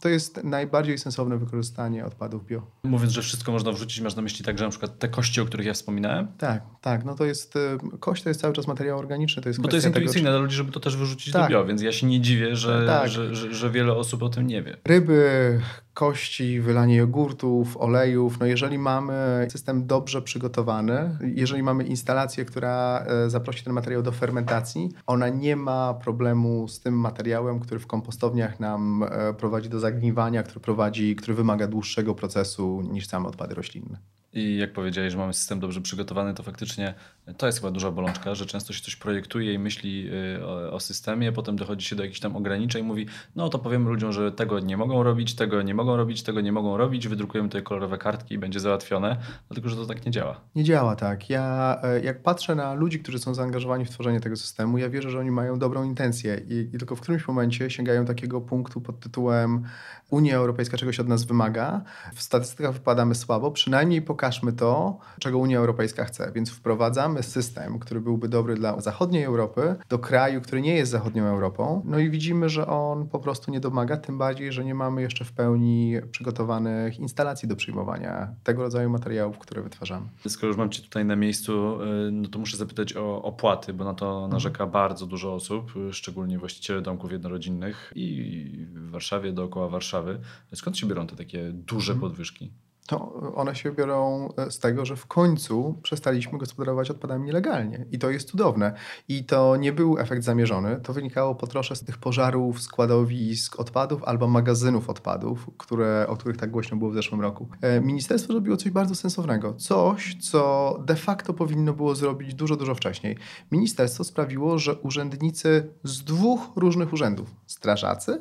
to 0.00 0.08
jest 0.08 0.44
najbardziej 0.44 0.98
sensowne 0.98 1.38
wykorzystanie 1.38 2.04
odpadów 2.04 2.46
bio. 2.46 2.66
Mówiąc, 2.82 3.12
że 3.12 3.22
wszystko 3.22 3.52
można 3.52 3.72
wrzucić, 3.72 4.00
masz 4.00 4.16
na 4.16 4.22
myśli 4.22 4.44
także 4.44 4.64
na 4.64 4.70
przykład 4.70 4.98
te 4.98 5.08
kości, 5.08 5.40
o 5.40 5.44
których 5.44 5.66
ja 5.66 5.72
wspominałem? 5.72 6.28
Tak, 6.38 6.62
tak. 6.80 7.04
No 7.04 7.14
to 7.14 7.24
jest, 7.24 7.56
y, 7.56 7.98
kość 8.00 8.22
to 8.22 8.30
jest 8.30 8.40
cały 8.40 8.54
czas 8.54 8.66
materiał 8.66 8.98
organiczny. 8.98 9.42
To 9.42 9.48
jest 9.48 9.60
Bo 9.60 9.68
to 9.68 9.76
jest 9.76 9.86
intuicyjne 9.86 10.28
tego, 10.28 10.32
dla 10.32 10.42
ludzi, 10.42 10.56
żeby 10.56 10.72
to 10.72 10.80
też 10.80 10.96
wyrzucić 10.96 11.32
tak. 11.32 11.42
do 11.42 11.48
bio, 11.48 11.64
więc 11.64 11.82
ja 11.82 11.92
się 11.92 12.06
nie 12.06 12.20
dziwię, 12.20 12.56
że, 12.56 12.86
tak. 12.86 13.08
że, 13.08 13.34
że, 13.34 13.54
że 13.54 13.70
wiele 13.70 13.92
osób 13.92 14.22
o 14.22 14.28
tym 14.28 14.46
nie 14.46 14.62
wie. 14.62 14.76
Ryby, 14.84 15.60
kości, 15.94 16.60
wylanie 16.60 16.96
jogurtów, 16.96 17.76
olejów. 17.76 18.40
No 18.40 18.46
jeżeli 18.46 18.78
mamy 18.78 19.46
system 19.50 19.86
dobrze 19.86 20.22
przygotowany, 20.22 21.18
jeżeli 21.34 21.62
mamy 21.62 21.84
instalację, 21.84 22.44
która 22.44 23.04
e, 23.06 23.30
zaprosi 23.30 23.64
ten 23.64 23.72
materiał 23.72 24.02
do 24.02 24.12
fermentacji, 24.12 24.88
ona 25.06 25.28
nie 25.28 25.56
ma 25.56 25.94
problemu 25.94 26.68
z 26.68 26.80
tym 26.80 26.94
materiałem, 26.94 27.60
który 27.60 27.80
w 27.80 27.86
kompostowniach 27.86 28.60
nam 28.60 29.02
e, 29.02 29.34
prowadzi 29.34 29.68
do 29.68 29.80
zagniwania, 29.80 30.42
który 30.42 30.60
prowadzi, 30.60 31.16
który 31.16 31.34
wymaga 31.34 31.66
dłuższego 31.66 32.14
procesu 32.14 32.82
niż 32.92 33.06
same 33.06 33.28
odpady 33.28 33.54
roślinne. 33.54 33.98
I 34.32 34.56
jak 34.56 34.72
powiedziałeś, 34.72 35.12
że 35.12 35.18
mamy 35.18 35.34
system 35.34 35.60
dobrze 35.60 35.80
przygotowany, 35.80 36.34
to 36.34 36.42
faktycznie 36.42 36.94
to 37.36 37.46
jest 37.46 37.58
chyba 37.58 37.70
duża 37.70 37.90
bolączka, 37.90 38.34
że 38.34 38.46
często 38.46 38.72
się 38.72 38.82
coś 38.82 38.96
projektuje 38.96 39.52
i 39.52 39.58
myśli 39.58 40.10
y, 40.36 40.70
o, 40.70 40.80
systemie, 40.80 41.32
potem 41.32 41.56
dochodzi 41.56 41.86
się 41.86 41.96
do 41.96 42.02
jakichś 42.02 42.20
tam 42.20 42.36
ograniczeń 42.36 42.84
i 42.84 42.86
mówi, 42.86 43.06
no 43.36 43.48
to 43.48 43.58
powiemy 43.58 43.90
ludziom, 43.90 44.12
że 44.12 44.32
tego 44.32 44.60
nie 44.60 44.76
mogą 44.76 45.02
robić, 45.02 45.34
tego 45.34 45.62
nie 45.62 45.74
mogą 45.74 45.96
robić, 45.96 46.22
tego 46.22 46.40
nie 46.40 46.52
mogą 46.52 46.76
robić, 46.76 47.08
wydrukujemy 47.08 47.48
tutaj 47.48 47.62
kolorowe 47.62 47.98
kartki 47.98 48.34
i 48.34 48.38
będzie 48.38 48.60
załatwione, 48.60 49.16
dlatego 49.48 49.68
że 49.68 49.76
to 49.76 49.86
tak 49.86 50.06
nie 50.06 50.12
działa. 50.12 50.40
Nie 50.54 50.64
działa 50.64 50.96
tak. 50.96 51.30
Ja 51.30 51.78
e, 51.82 52.00
jak 52.00 52.22
patrzę 52.22 52.54
na 52.54 52.74
ludzi, 52.74 53.00
którzy 53.00 53.18
są 53.18 53.34
zaangażowani 53.34 53.84
w 53.84 53.90
tworzenie 53.90 54.20
tego 54.20 54.36
systemu, 54.36 54.78
ja 54.78 54.90
wierzę, 54.90 55.10
że 55.10 55.18
oni 55.18 55.30
mają 55.30 55.58
dobrą 55.58 55.84
intencję 55.84 56.40
i, 56.48 56.70
i 56.74 56.78
tylko 56.78 56.96
w 56.96 57.00
którymś 57.00 57.28
momencie 57.28 57.70
sięgają 57.70 58.04
takiego 58.04 58.40
punktu 58.40 58.80
pod 58.80 59.00
tytułem 59.00 59.64
Unia 60.10 60.36
Europejska 60.36 60.76
czegoś 60.76 61.00
od 61.00 61.08
nas 61.08 61.24
wymaga. 61.24 61.82
W 62.14 62.22
statystykach 62.22 62.72
wypadamy 62.72 63.14
słabo, 63.14 63.50
przynajmniej 63.50 64.02
pokażmy 64.02 64.52
to, 64.52 64.98
czego 65.18 65.38
Unia 65.38 65.58
Europejska 65.58 66.04
chce. 66.04 66.32
Więc 66.34 66.50
wprowadzamy 66.50 67.19
system, 67.22 67.78
który 67.78 68.00
byłby 68.00 68.28
dobry 68.28 68.54
dla 68.54 68.80
zachodniej 68.80 69.24
Europy, 69.24 69.76
do 69.88 69.98
kraju, 69.98 70.40
który 70.40 70.62
nie 70.62 70.74
jest 70.74 70.92
zachodnią 70.92 71.24
Europą. 71.24 71.82
No 71.84 71.98
i 71.98 72.10
widzimy, 72.10 72.48
że 72.48 72.66
on 72.66 73.08
po 73.08 73.18
prostu 73.18 73.50
nie 73.50 73.60
domaga, 73.60 73.96
tym 73.96 74.18
bardziej, 74.18 74.52
że 74.52 74.64
nie 74.64 74.74
mamy 74.74 75.02
jeszcze 75.02 75.24
w 75.24 75.32
pełni 75.32 75.96
przygotowanych 76.10 76.98
instalacji 76.98 77.48
do 77.48 77.56
przyjmowania 77.56 78.34
tego 78.44 78.62
rodzaju 78.62 78.90
materiałów, 78.90 79.38
które 79.38 79.62
wytwarzamy. 79.62 80.06
Skoro 80.28 80.48
już 80.48 80.56
mam 80.56 80.70
Cię 80.70 80.82
tutaj 80.82 81.04
na 81.04 81.16
miejscu, 81.16 81.82
y, 81.82 82.12
no 82.12 82.28
to 82.28 82.38
muszę 82.38 82.56
zapytać 82.56 82.96
o 82.96 83.22
opłaty, 83.22 83.74
bo 83.74 83.84
na 83.84 83.94
to 83.94 84.12
mhm. 84.12 84.30
narzeka 84.30 84.66
bardzo 84.66 85.06
dużo 85.06 85.34
osób, 85.34 85.72
y, 85.76 85.92
szczególnie 85.92 86.38
właściciele 86.38 86.82
domków 86.82 87.12
jednorodzinnych 87.12 87.92
i 87.94 88.66
w 88.74 88.90
Warszawie, 88.90 89.32
dookoła 89.32 89.68
Warszawy. 89.68 90.20
Skąd 90.54 90.78
się 90.78 90.86
biorą 90.86 91.06
te 91.06 91.16
takie 91.16 91.52
duże 91.52 91.92
mhm. 91.92 92.10
podwyżki? 92.10 92.52
To 92.90 93.12
one 93.34 93.56
się 93.56 93.72
biorą 93.72 94.28
e, 94.36 94.50
z 94.50 94.58
tego, 94.58 94.84
że 94.84 94.96
w 94.96 95.06
końcu 95.06 95.78
przestaliśmy 95.82 96.38
gospodarować 96.38 96.90
odpadami 96.90 97.26
nielegalnie. 97.26 97.86
I 97.92 97.98
to 97.98 98.10
jest 98.10 98.28
cudowne. 98.28 98.72
I 99.08 99.24
to 99.24 99.56
nie 99.56 99.72
był 99.72 99.98
efekt 99.98 100.24
zamierzony. 100.24 100.80
To 100.82 100.92
wynikało 100.92 101.34
po 101.34 101.46
trosze 101.46 101.76
z 101.76 101.84
tych 101.84 101.98
pożarów, 101.98 102.62
składowisk 102.62 103.60
odpadów 103.60 104.04
albo 104.04 104.28
magazynów 104.28 104.90
odpadów, 104.90 105.50
które, 105.58 106.06
o 106.08 106.16
których 106.16 106.36
tak 106.36 106.50
głośno 106.50 106.76
było 106.76 106.90
w 106.90 106.94
zeszłym 106.94 107.20
roku. 107.20 107.48
E, 107.60 107.80
ministerstwo 107.80 108.32
zrobiło 108.32 108.56
coś 108.56 108.70
bardzo 108.72 108.94
sensownego. 108.94 109.54
Coś, 109.54 110.16
co 110.20 110.76
de 110.86 110.96
facto 110.96 111.34
powinno 111.34 111.72
było 111.72 111.94
zrobić 111.94 112.34
dużo, 112.34 112.56
dużo 112.56 112.74
wcześniej. 112.74 113.16
Ministerstwo 113.50 114.04
sprawiło, 114.04 114.58
że 114.58 114.74
urzędnicy 114.74 115.72
z 115.84 116.04
dwóch 116.04 116.40
różnych 116.56 116.92
urzędów, 116.92 117.34
strażacy 117.46 118.20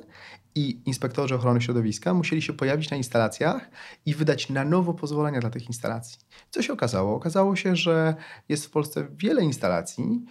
i 0.60 0.82
inspektorzy 0.86 1.36
ochrony 1.36 1.62
środowiska 1.62 2.14
musieli 2.14 2.42
się 2.42 2.54
pojawić 2.54 2.90
na 2.90 2.98
instalacjach 2.98 3.70
i 4.06 4.16
wydać 4.16 4.50
na 4.50 4.66
nowo 4.66 4.94
pozwolenia 4.94 5.40
dla 5.40 5.50
tych 5.50 5.68
instalacji. 5.68 6.20
Co 6.50 6.62
się 6.62 6.74
okazało? 6.74 7.16
Okazało 7.16 7.56
się, 7.56 7.76
że 7.76 8.16
jest 8.50 8.66
w 8.66 8.70
Polsce 8.70 9.08
wiele 9.12 9.44
instalacji, 9.44 10.26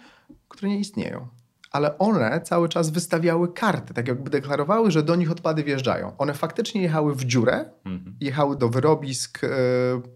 które 0.47 0.69
nie 0.69 0.79
istnieją 0.79 1.27
ale 1.71 1.97
one 1.97 2.41
cały 2.41 2.69
czas 2.69 2.89
wystawiały 2.89 3.53
karty, 3.53 3.93
tak 3.93 4.07
jakby 4.07 4.29
deklarowały, 4.29 4.91
że 4.91 5.03
do 5.03 5.15
nich 5.15 5.31
odpady 5.31 5.63
wjeżdżają. 5.63 6.17
One 6.17 6.33
faktycznie 6.33 6.81
jechały 6.81 7.15
w 7.15 7.25
dziurę, 7.25 7.65
mhm. 7.85 8.15
jechały 8.21 8.57
do 8.57 8.69
wyrobisk 8.69 9.43
y, 9.43 9.47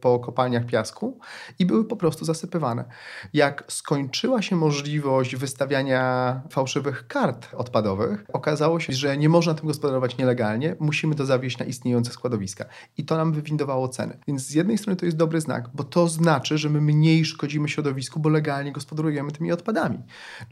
po 0.01 0.19
kopalniach 0.19 0.65
piasku 0.65 1.19
i 1.59 1.65
były 1.65 1.85
po 1.85 1.95
prostu 1.95 2.25
zasypywane. 2.25 2.85
Jak 3.33 3.63
skończyła 3.67 4.41
się 4.41 4.55
możliwość 4.55 5.35
wystawiania 5.35 6.41
fałszywych 6.49 7.07
kart 7.07 7.47
odpadowych, 7.55 8.25
okazało 8.33 8.79
się, 8.79 8.93
że 8.93 9.17
nie 9.17 9.29
można 9.29 9.53
tym 9.53 9.67
gospodarować 9.67 10.17
nielegalnie, 10.17 10.75
musimy 10.79 11.15
to 11.15 11.25
zawieźć 11.25 11.57
na 11.57 11.65
istniejące 11.65 12.11
składowiska. 12.11 12.65
I 12.97 13.05
to 13.05 13.17
nam 13.17 13.33
wywindowało 13.33 13.87
ceny. 13.87 14.17
Więc 14.27 14.41
z 14.47 14.53
jednej 14.53 14.77
strony 14.77 14.95
to 14.95 15.05
jest 15.05 15.17
dobry 15.17 15.41
znak, 15.41 15.69
bo 15.73 15.83
to 15.83 16.07
znaczy, 16.07 16.57
że 16.57 16.69
my 16.69 16.81
mniej 16.81 17.25
szkodzimy 17.25 17.69
środowisku, 17.69 18.19
bo 18.19 18.29
legalnie 18.29 18.71
gospodarujemy 18.71 19.31
tymi 19.31 19.51
odpadami. 19.51 19.99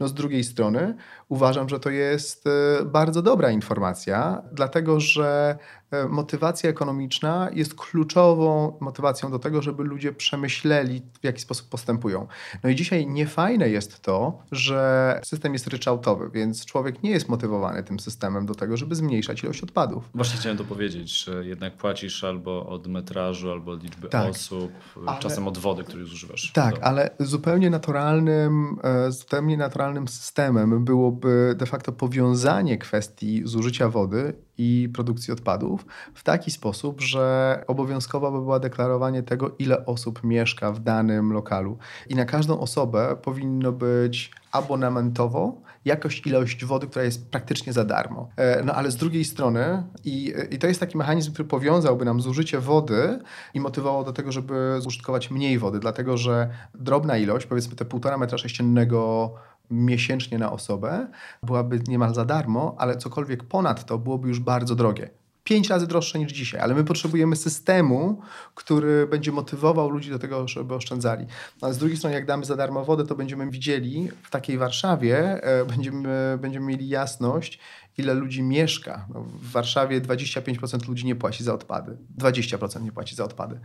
No 0.00 0.08
z 0.08 0.14
drugiej 0.14 0.44
strony 0.44 0.91
uważam, 1.28 1.68
że 1.68 1.80
to 1.80 1.90
jest 1.90 2.46
e, 2.46 2.84
bardzo 2.84 3.22
dobra 3.22 3.50
informacja, 3.50 4.42
dlatego 4.52 5.00
że 5.00 5.58
E, 5.92 6.08
motywacja 6.08 6.70
ekonomiczna 6.70 7.50
jest 7.52 7.74
kluczową 7.74 8.76
motywacją 8.80 9.30
do 9.30 9.38
tego, 9.38 9.62
żeby 9.62 9.84
ludzie 9.84 10.12
przemyśleli, 10.12 11.02
w 11.20 11.24
jaki 11.24 11.40
sposób 11.40 11.68
postępują. 11.68 12.26
No 12.64 12.70
i 12.70 12.74
dzisiaj 12.74 13.06
niefajne 13.06 13.68
jest 13.68 14.00
to, 14.00 14.38
że 14.52 15.20
system 15.24 15.52
jest 15.52 15.66
ryczałtowy, 15.66 16.30
więc 16.30 16.64
człowiek 16.64 17.02
nie 17.02 17.10
jest 17.10 17.28
motywowany 17.28 17.82
tym 17.82 18.00
systemem 18.00 18.46
do 18.46 18.54
tego, 18.54 18.76
żeby 18.76 18.94
zmniejszać 18.94 19.42
ilość 19.42 19.62
odpadów. 19.62 20.10
Właśnie 20.14 20.40
chciałem 20.40 20.58
to 20.58 20.64
powiedzieć, 20.64 21.24
że 21.24 21.46
jednak 21.46 21.76
płacisz 21.76 22.24
albo 22.24 22.66
od 22.66 22.86
metrażu, 22.86 23.50
albo 23.50 23.72
od 23.72 23.82
liczby 23.82 24.08
tak, 24.08 24.30
osób, 24.30 24.72
ale, 25.06 25.18
czasem 25.18 25.48
od 25.48 25.58
wody, 25.58 25.84
której 25.84 26.06
zużywasz. 26.06 26.52
Tak, 26.52 26.78
ale 26.82 27.10
zupełnie 27.20 27.70
naturalnym, 27.70 28.76
e, 28.82 29.12
zupełnie 29.12 29.56
naturalnym 29.56 30.08
systemem 30.08 30.81
byłoby 30.84 31.54
de 31.58 31.66
facto 31.66 31.92
powiązanie 31.92 32.78
kwestii 32.78 33.42
zużycia 33.44 33.88
wody 33.88 34.34
i 34.58 34.88
produkcji 34.94 35.32
odpadów 35.32 35.86
w 36.14 36.22
taki 36.22 36.50
sposób, 36.50 37.00
że 37.00 37.64
obowiązkowa 37.66 38.30
by 38.30 38.38
była 38.38 38.58
deklarowanie 38.58 39.22
tego, 39.22 39.54
ile 39.58 39.86
osób 39.86 40.24
mieszka 40.24 40.72
w 40.72 40.80
danym 40.80 41.32
lokalu. 41.32 41.78
I 42.08 42.14
na 42.14 42.24
każdą 42.24 42.60
osobę 42.60 43.16
powinno 43.22 43.72
być 43.72 44.30
abonamentowo 44.52 45.62
jakość, 45.84 46.26
ilość 46.26 46.64
wody, 46.64 46.86
która 46.86 47.04
jest 47.04 47.30
praktycznie 47.30 47.72
za 47.72 47.84
darmo. 47.84 48.28
E, 48.36 48.62
no 48.64 48.74
ale 48.74 48.90
z 48.90 48.96
drugiej 48.96 49.24
strony, 49.24 49.82
i, 50.04 50.34
i 50.50 50.58
to 50.58 50.66
jest 50.66 50.80
taki 50.80 50.98
mechanizm, 50.98 51.32
który 51.32 51.48
powiązałby 51.48 52.04
nam 52.04 52.20
zużycie 52.20 52.60
wody 52.60 53.18
i 53.54 53.60
motywował 53.60 54.04
do 54.04 54.12
tego, 54.12 54.32
żeby 54.32 54.76
zużytkować 54.78 55.30
mniej 55.30 55.58
wody, 55.58 55.80
dlatego 55.80 56.16
że 56.16 56.48
drobna 56.74 57.16
ilość, 57.18 57.46
powiedzmy 57.46 57.76
te 57.76 57.84
półtora 57.84 58.18
metra 58.18 58.38
sześciennego 58.38 59.32
miesięcznie 59.72 60.38
na 60.38 60.52
osobę 60.52 61.08
byłaby 61.42 61.80
niemal 61.88 62.14
za 62.14 62.24
darmo, 62.24 62.74
ale 62.78 62.96
cokolwiek 62.96 63.44
ponad 63.44 63.86
to 63.86 63.98
byłoby 63.98 64.28
już 64.28 64.40
bardzo 64.40 64.74
drogie. 64.74 65.21
Pięć 65.44 65.68
razy 65.68 65.86
droższe 65.86 66.18
niż 66.18 66.32
dzisiaj, 66.32 66.60
ale 66.60 66.74
my 66.74 66.84
potrzebujemy 66.84 67.36
systemu, 67.36 68.20
który 68.54 69.06
będzie 69.06 69.32
motywował 69.32 69.90
ludzi 69.90 70.10
do 70.10 70.18
tego, 70.18 70.48
żeby 70.48 70.74
oszczędzali. 70.74 71.26
No, 71.62 71.68
a 71.68 71.72
z 71.72 71.78
drugiej 71.78 71.96
strony, 71.96 72.14
jak 72.14 72.26
damy 72.26 72.44
za 72.44 72.56
darmo 72.56 72.84
wodę, 72.84 73.06
to 73.06 73.14
będziemy 73.14 73.50
widzieli 73.50 74.08
w 74.22 74.30
takiej 74.30 74.58
Warszawie, 74.58 75.42
e, 75.42 75.64
będziemy, 75.64 76.38
będziemy 76.40 76.66
mieli 76.66 76.88
jasność, 76.88 77.58
ile 77.98 78.14
ludzi 78.14 78.42
mieszka. 78.42 79.06
No, 79.14 79.22
w 79.22 79.50
Warszawie 79.50 80.00
25% 80.00 80.88
ludzi 80.88 81.06
nie 81.06 81.16
płaci 81.16 81.44
za 81.44 81.54
odpady. 81.54 81.96
20% 82.18 82.82
nie 82.82 82.92
płaci 82.92 83.14
za 83.14 83.24
odpady. 83.24 83.60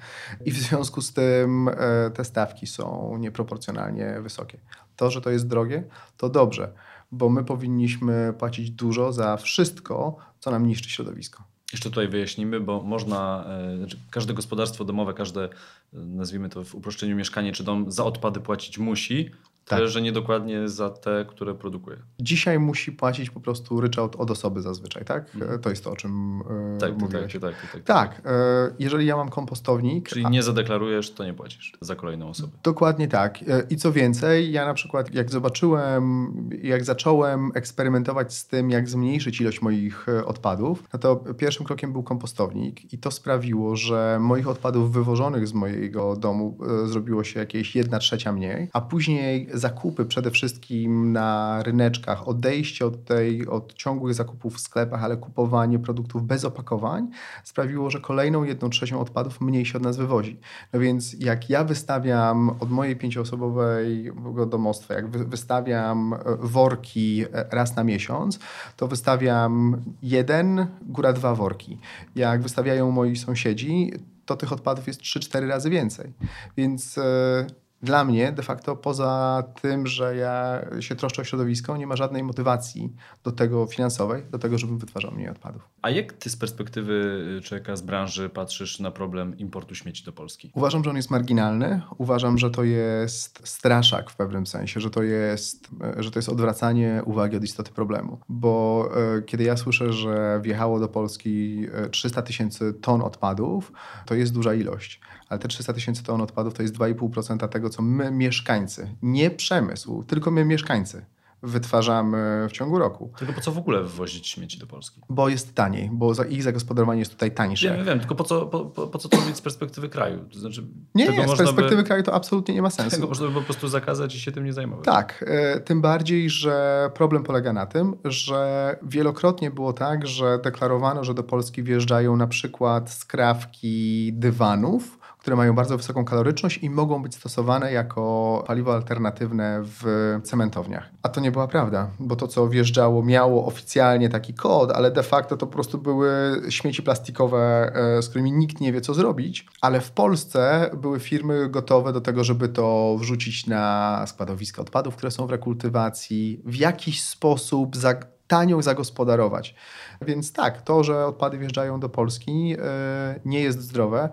I 0.45 0.51
w 0.51 0.57
związku 0.57 1.01
z 1.01 1.13
tym 1.13 1.69
e, 1.69 2.11
te 2.13 2.25
stawki 2.25 2.67
są 2.67 3.17
nieproporcjonalnie 3.17 4.21
wysokie. 4.21 4.57
To, 4.95 5.11
że 5.11 5.21
to 5.21 5.29
jest 5.29 5.47
drogie, 5.47 5.83
to 6.17 6.29
dobrze, 6.29 6.73
bo 7.11 7.29
my 7.29 7.43
powinniśmy 7.43 8.33
płacić 8.39 8.71
dużo 8.71 9.13
za 9.13 9.37
wszystko, 9.37 10.17
co 10.39 10.51
nam 10.51 10.67
niszczy 10.67 10.89
środowisko. 10.89 11.56
Jeszcze 11.71 11.89
tutaj 11.89 12.07
wyjaśnimy, 12.07 12.59
bo 12.59 12.83
można, 12.83 13.45
e, 13.47 13.77
znaczy 13.77 13.97
każde 14.11 14.33
gospodarstwo 14.33 14.85
domowe, 14.85 15.13
każde, 15.13 15.43
e, 15.43 15.49
nazwijmy 15.93 16.49
to 16.49 16.63
w 16.63 16.75
uproszczeniu 16.75 17.15
mieszkanie 17.15 17.51
czy 17.53 17.63
dom, 17.63 17.91
za 17.91 18.05
odpady 18.05 18.39
płacić 18.39 18.77
musi, 18.77 19.31
tak. 19.67 19.79
Tyle, 19.79 19.87
że 19.87 20.01
niedokładnie 20.01 20.69
za 20.69 20.89
te, 20.89 21.25
które 21.29 21.55
produkuje. 21.55 21.97
Dzisiaj 22.19 22.59
musi 22.59 22.91
płacić 22.91 23.29
po 23.29 23.39
prostu 23.39 23.81
ryczałt 23.81 24.15
od 24.15 24.31
osoby 24.31 24.61
zazwyczaj, 24.61 25.05
tak? 25.05 25.35
Mm. 25.35 25.59
To 25.59 25.69
jest 25.69 25.83
to, 25.83 25.91
o 25.91 25.95
czym 25.95 26.41
e, 26.75 26.77
tak, 26.77 26.97
mówiłeś. 26.97 27.33
Tak, 27.33 27.41
tak, 27.41 27.51
tak, 27.61 27.71
tak, 27.71 27.83
tak. 27.83 28.21
tak. 28.21 28.33
jeżeli 28.79 29.05
ja 29.05 29.17
mam 29.17 29.29
kompostownik... 29.29 30.09
Czyli 30.09 30.25
nie 30.25 30.43
zadeklarujesz, 30.43 31.11
to 31.11 31.25
nie 31.25 31.33
płacisz 31.33 31.73
za 31.81 31.95
kolejną 31.95 32.29
osobę. 32.29 32.57
Dokładnie 32.63 33.07
tak. 33.07 33.39
I 33.69 33.77
co 33.77 33.91
więcej, 33.91 34.51
ja 34.51 34.65
na 34.65 34.73
przykład 34.73 35.13
jak 35.13 35.31
zobaczyłem, 35.31 36.33
jak 36.63 36.83
zacząłem 36.83 37.51
eksperymentować 37.55 38.33
z 38.33 38.47
tym, 38.47 38.69
jak 38.69 38.89
zmniejszyć 38.89 39.41
ilość 39.41 39.61
moich 39.61 40.05
odpadów, 40.25 40.83
no 40.93 40.99
to 40.99 41.15
pierwszym 41.15 41.65
krokiem 41.65 41.93
był 41.93 42.03
kompostownik 42.03 42.93
i 42.93 42.97
to 42.97 43.11
sprawiło, 43.11 43.75
że 43.75 44.17
moich 44.21 44.47
odpadów 44.47 44.91
wywożonych 44.91 45.47
z 45.47 45.53
mojego 45.53 46.15
domu 46.15 46.57
zrobiło 46.85 47.23
się 47.23 47.39
jakieś 47.39 47.75
jedna 47.75 47.99
trzecia 47.99 48.31
mniej, 48.31 48.69
a 48.73 48.81
później 48.81 49.49
zakupy 49.57 50.05
przede 50.05 50.31
wszystkim 50.31 51.11
na 51.11 51.59
ryneczkach, 51.63 52.27
odejście 52.27 52.85
od, 52.85 53.05
tej, 53.05 53.47
od 53.47 53.73
ciągłych 53.73 54.13
zakupów 54.13 54.55
w 54.55 54.59
sklepach, 54.59 55.03
ale 55.03 55.17
kupowanie 55.17 55.79
produktów 55.79 56.23
bez 56.23 56.45
opakowań 56.45 57.07
sprawiło, 57.43 57.89
że 57.89 57.99
kolejną 57.99 58.43
jedną 58.43 58.69
trzecią 58.69 58.99
odpadów 58.99 59.41
mniej 59.41 59.65
się 59.65 59.77
od 59.77 59.83
nas 59.83 59.97
wywozi. 59.97 60.39
No 60.73 60.79
więc 60.79 61.13
jak 61.19 61.49
ja 61.49 61.63
wystawiam 61.63 62.49
od 62.59 62.71
mojej 62.71 62.95
pięcioosobowej 62.95 64.11
domostwa, 64.49 64.93
jak 64.93 65.07
wystawiam 65.09 66.13
e, 66.13 66.17
worki 66.39 67.25
e, 67.33 67.45
raz 67.51 67.75
na 67.75 67.83
miesiąc, 67.83 68.39
to 68.77 68.87
wystawiam 68.87 69.81
jeden, 70.01 70.67
góra 70.81 71.13
dwa 71.13 71.35
worki. 71.35 71.77
Jak 72.15 72.41
wystawiają 72.41 72.91
moi 72.91 73.15
sąsiedzi, 73.15 73.93
to 74.25 74.35
tych 74.35 74.53
odpadów 74.53 74.87
jest 74.87 75.01
3-4 75.01 75.47
razy 75.47 75.69
więcej. 75.69 76.13
Więc 76.57 76.97
e, 76.97 77.47
dla 77.83 78.05
mnie 78.05 78.31
de 78.31 78.43
facto 78.43 78.75
poza 78.75 79.43
tym, 79.61 79.87
że 79.87 80.15
ja 80.15 80.61
się 80.79 80.95
troszczę 80.95 81.21
o 81.21 81.25
środowisko, 81.25 81.77
nie 81.77 81.87
ma 81.87 81.95
żadnej 81.95 82.23
motywacji 82.23 82.93
do 83.23 83.31
tego 83.31 83.65
finansowej, 83.65 84.23
do 84.31 84.39
tego, 84.39 84.57
żebym 84.57 84.77
wytwarzał 84.77 85.11
mniej 85.11 85.29
odpadów. 85.29 85.69
A 85.81 85.89
jak 85.89 86.13
ty 86.13 86.29
z 86.29 86.35
perspektywy 86.35 87.23
człowieka 87.43 87.75
z 87.75 87.81
branży 87.81 88.29
patrzysz 88.29 88.79
na 88.79 88.91
problem 88.91 89.37
importu 89.37 89.75
śmieci 89.75 90.03
do 90.03 90.11
Polski? 90.11 90.51
Uważam, 90.55 90.83
że 90.83 90.89
on 90.89 90.95
jest 90.95 91.11
marginalny. 91.11 91.81
Uważam, 91.97 92.37
że 92.37 92.51
to 92.51 92.63
jest 92.63 93.47
straszak 93.47 94.09
w 94.09 94.15
pewnym 94.15 94.47
sensie, 94.47 94.79
że 94.79 94.89
to 94.89 95.03
jest, 95.03 95.69
że 95.97 96.11
to 96.11 96.19
jest 96.19 96.29
odwracanie 96.29 97.01
uwagi 97.05 97.37
od 97.37 97.43
istoty 97.43 97.71
problemu. 97.71 98.19
Bo 98.29 98.89
e, 99.17 99.21
kiedy 99.21 99.43
ja 99.43 99.57
słyszę, 99.57 99.93
że 99.93 100.39
wjechało 100.43 100.79
do 100.79 100.87
Polski 100.87 101.65
300 101.91 102.19
e, 102.19 102.23
tysięcy 102.23 102.73
ton 102.73 103.01
odpadów, 103.01 103.71
to 104.05 104.15
jest 104.15 104.33
duża 104.33 104.53
ilość 104.53 105.01
ale 105.29 105.39
te 105.39 105.47
300 105.47 105.73
tysięcy 105.73 106.03
ton 106.03 106.21
odpadów 106.21 106.53
to 106.53 106.61
jest 106.61 106.75
2,5% 106.75 107.49
tego, 107.49 107.69
co 107.69 107.81
my 107.81 108.11
mieszkańcy, 108.11 108.95
nie 109.01 109.31
przemysł, 109.31 110.03
tylko 110.03 110.31
my 110.31 110.45
mieszkańcy 110.45 111.05
wytwarzamy 111.43 112.47
w 112.49 112.51
ciągu 112.51 112.79
roku. 112.79 113.11
Tylko 113.17 113.33
po 113.33 113.41
co 113.41 113.51
w 113.51 113.57
ogóle 113.57 113.83
wwozić 113.83 114.27
śmieci 114.27 114.59
do 114.59 114.67
Polski? 114.67 115.01
Bo 115.09 115.29
jest 115.29 115.55
taniej, 115.55 115.89
bo 115.93 116.11
ich 116.29 116.43
zagospodarowanie 116.43 116.99
jest 116.99 117.11
tutaj 117.11 117.31
tańsze. 117.31 117.75
Wiem, 117.75 117.85
wiem, 117.85 117.99
tylko 117.99 118.15
po 118.15 118.23
co, 118.23 118.45
po, 118.45 118.65
po, 118.65 118.87
po 118.87 118.97
co 118.97 119.09
to 119.09 119.17
robić 119.17 119.37
z 119.37 119.41
perspektywy 119.41 119.89
kraju? 119.89 120.25
To 120.33 120.39
znaczy, 120.39 120.67
nie, 120.95 121.07
nie, 121.07 121.27
z 121.27 121.37
perspektywy 121.37 121.81
by, 121.81 121.83
kraju 121.83 122.03
to 122.03 122.13
absolutnie 122.13 122.53
nie 122.53 122.61
ma 122.61 122.69
sensu. 122.69 122.95
Tego 122.95 123.07
można 123.07 123.27
by 123.27 123.33
po 123.33 123.41
prostu 123.41 123.67
zakazać 123.67 124.15
i 124.15 124.19
się 124.19 124.31
tym 124.31 124.45
nie 124.45 124.53
zajmować. 124.53 124.85
Tak, 124.85 125.25
e, 125.27 125.59
tym 125.59 125.81
bardziej, 125.81 126.29
że 126.29 126.89
problem 126.93 127.23
polega 127.23 127.53
na 127.53 127.65
tym, 127.65 127.95
że 128.05 128.75
wielokrotnie 128.83 129.51
było 129.51 129.73
tak, 129.73 130.07
że 130.07 130.39
deklarowano, 130.43 131.03
że 131.03 131.13
do 131.13 131.23
Polski 131.23 131.63
wjeżdżają 131.63 132.15
na 132.15 132.27
przykład 132.27 132.91
skrawki 132.91 134.11
dywanów, 134.13 134.97
które 135.27 135.37
mają 135.37 135.53
bardzo 135.53 135.77
wysoką 135.77 136.05
kaloryczność 136.05 136.57
i 136.57 136.69
mogą 136.69 137.01
być 137.01 137.15
stosowane 137.15 137.71
jako 137.71 138.43
paliwo 138.47 138.73
alternatywne 138.73 139.61
w 139.63 139.85
cementowniach. 140.23 140.89
A 141.03 141.09
to 141.09 141.21
nie 141.21 141.31
była 141.31 141.47
prawda, 141.47 141.89
bo 141.99 142.15
to, 142.15 142.27
co 142.27 142.47
wjeżdżało, 142.47 143.03
miało 143.03 143.45
oficjalnie 143.45 144.09
taki 144.09 144.33
kod, 144.33 144.71
ale 144.71 144.91
de 144.91 145.03
facto 145.03 145.37
to 145.37 145.47
po 145.47 145.53
prostu 145.53 145.77
były 145.77 146.41
śmieci 146.49 146.83
plastikowe, 146.83 147.71
e, 147.75 148.01
z 148.01 148.09
którymi 148.09 148.31
nikt 148.31 148.61
nie 148.61 148.73
wie, 148.73 148.81
co 148.81 148.93
zrobić. 148.93 149.45
Ale 149.61 149.81
w 149.81 149.91
Polsce 149.91 150.69
były 150.77 150.99
firmy 150.99 151.49
gotowe 151.49 151.93
do 151.93 152.01
tego, 152.01 152.23
żeby 152.23 152.49
to 152.49 152.95
wrzucić 152.99 153.47
na 153.47 154.03
składowiska 154.07 154.61
odpadów, 154.61 154.95
które 154.95 155.11
są 155.11 155.27
w 155.27 155.31
rekultywacji, 155.31 156.41
w 156.45 156.55
jakiś 156.55 157.03
sposób 157.03 157.77
za 157.77 157.95
tanio 158.27 158.61
zagospodarować. 158.61 159.55
Więc 160.01 160.33
tak, 160.33 160.61
to, 160.61 160.83
że 160.83 161.05
odpady 161.05 161.37
wjeżdżają 161.37 161.79
do 161.79 161.89
Polski, 161.89 162.55
e, 162.59 163.19
nie 163.25 163.39
jest 163.39 163.61
zdrowe. 163.61 164.09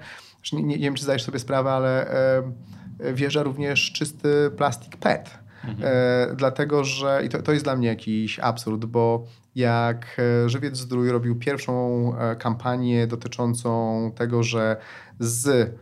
Nie, 0.52 0.62
nie, 0.62 0.78
wiem, 0.78 0.94
czy 0.94 1.02
zdajesz 1.02 1.22
sobie 1.22 1.38
sprawę, 1.38 1.70
ale 1.70 2.10
e, 3.00 3.12
wjeżdża 3.14 3.42
również 3.42 3.92
czysty 3.92 4.50
plastik 4.56 4.96
PET. 4.96 5.30
Mhm. 5.64 5.78
E, 5.82 6.36
dlatego, 6.36 6.84
że 6.84 7.22
i 7.24 7.28
to, 7.28 7.42
to 7.42 7.52
jest 7.52 7.64
dla 7.64 7.76
mnie 7.76 7.88
jakiś 7.88 8.38
absurd, 8.38 8.84
bo 8.84 9.26
jak 9.54 10.20
Żywiec 10.46 10.76
Zdrój 10.76 11.10
robił 11.10 11.36
pierwszą 11.38 12.12
kampanię 12.38 13.06
dotyczącą 13.06 14.12
tego, 14.16 14.42
że 14.42 14.76
z 15.18 15.74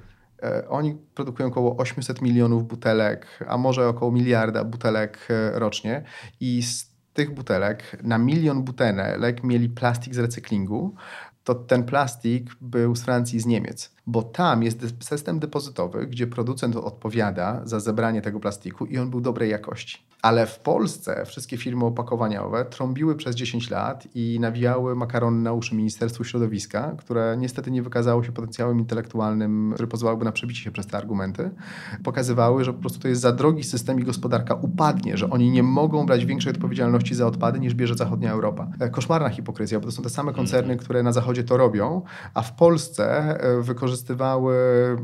oni 0.68 0.96
produkują 1.14 1.48
około 1.48 1.77
800 1.77 2.22
milionów 2.22 2.68
butelek, 2.68 3.27
a 3.48 3.59
może 3.59 3.88
około 3.88 4.12
miliarda 4.12 4.64
butelek 4.64 5.29
rocznie 5.53 6.05
i 6.40 6.62
z 6.62 6.92
tych 7.12 7.35
butelek 7.35 7.96
na 8.03 8.18
milion 8.18 8.62
butelek 8.62 9.44
mieli 9.44 9.68
plastik 9.68 10.14
z 10.14 10.18
recyklingu, 10.18 10.94
to 11.44 11.55
ten 11.55 11.85
plastik 11.85 12.55
był 12.61 12.96
z 12.96 13.03
Francji 13.03 13.40
z 13.40 13.46
Niemiec 13.46 13.94
bo 14.07 14.23
tam 14.23 14.62
jest 14.62 15.05
system 15.05 15.38
depozytowy, 15.38 16.07
gdzie 16.07 16.27
producent 16.27 16.77
odpowiada 16.77 17.61
za 17.65 17.81
zebranie 17.81 18.23
tego 18.23 18.41
plastiku 18.41 18.87
i 18.87 18.99
on 18.99 19.11
był 19.11 19.21
dobrej 19.21 19.51
jakości. 19.51 19.99
Ale 20.23 20.47
w 20.47 20.59
Polsce 20.59 21.25
wszystkie 21.27 21.57
firmy 21.57 21.85
opakowaniowe 21.85 22.65
trąbiły 22.65 23.17
przez 23.17 23.37
10 23.37 23.71
lat 23.71 24.09
i 24.15 24.41
nawijały 24.41 24.97
makaron 24.97 25.43
na 25.43 25.53
uszy 25.53 25.75
Ministerstwu 25.75 26.25
Środowiska, 26.25 26.95
które 26.99 27.37
niestety 27.38 27.71
nie 27.71 27.83
wykazało 27.83 28.25
się 28.25 28.33
potencjałem 28.33 28.79
intelektualnym, 28.79 29.71
który 29.75 29.88
pozwalałby 29.88 30.25
na 30.25 30.33
przebicie 30.33 30.62
się 30.62 30.71
przez 30.71 30.87
te 30.87 30.97
argumenty. 30.97 31.51
Pokazywały, 32.05 32.65
że 32.65 32.73
po 32.73 32.81
prostu 32.81 32.99
to 32.99 33.09
jest 33.09 33.21
za 33.21 33.33
drogi 33.33 33.65
system 33.65 34.01
i 34.01 34.05
gospodarka 34.05 34.55
upadnie, 34.55 35.17
że 35.17 35.31
oni 35.31 35.51
nie 35.51 35.62
mogą 35.62 36.07
brać 36.07 36.27
większej 36.27 36.53
odpowiedzialności 36.53 37.15
za 37.15 37.27
odpady 37.27 37.61
niż 37.61 37.75
bierze 37.75 37.95
zachodnia 37.95 38.33
Europa. 38.33 38.69
E, 38.81 38.91
koszmarna 38.91 39.29
hipokryzja, 39.29 39.81
bo 39.81 39.87
to 39.87 39.93
są 39.93 40.03
te 40.03 40.11
same 40.11 40.33
koncerny, 40.33 40.77
które 40.77 41.03
na 41.03 41.12
zachodzie 41.12 41.45
to 41.45 41.57
robią, 41.57 42.03
a 42.35 42.43
w 42.43 42.53
Polsce 42.53 43.05
e, 43.41 43.62
wykorzystują 43.62 43.91
wykorzystywały 43.92 44.55
e, 44.55 44.96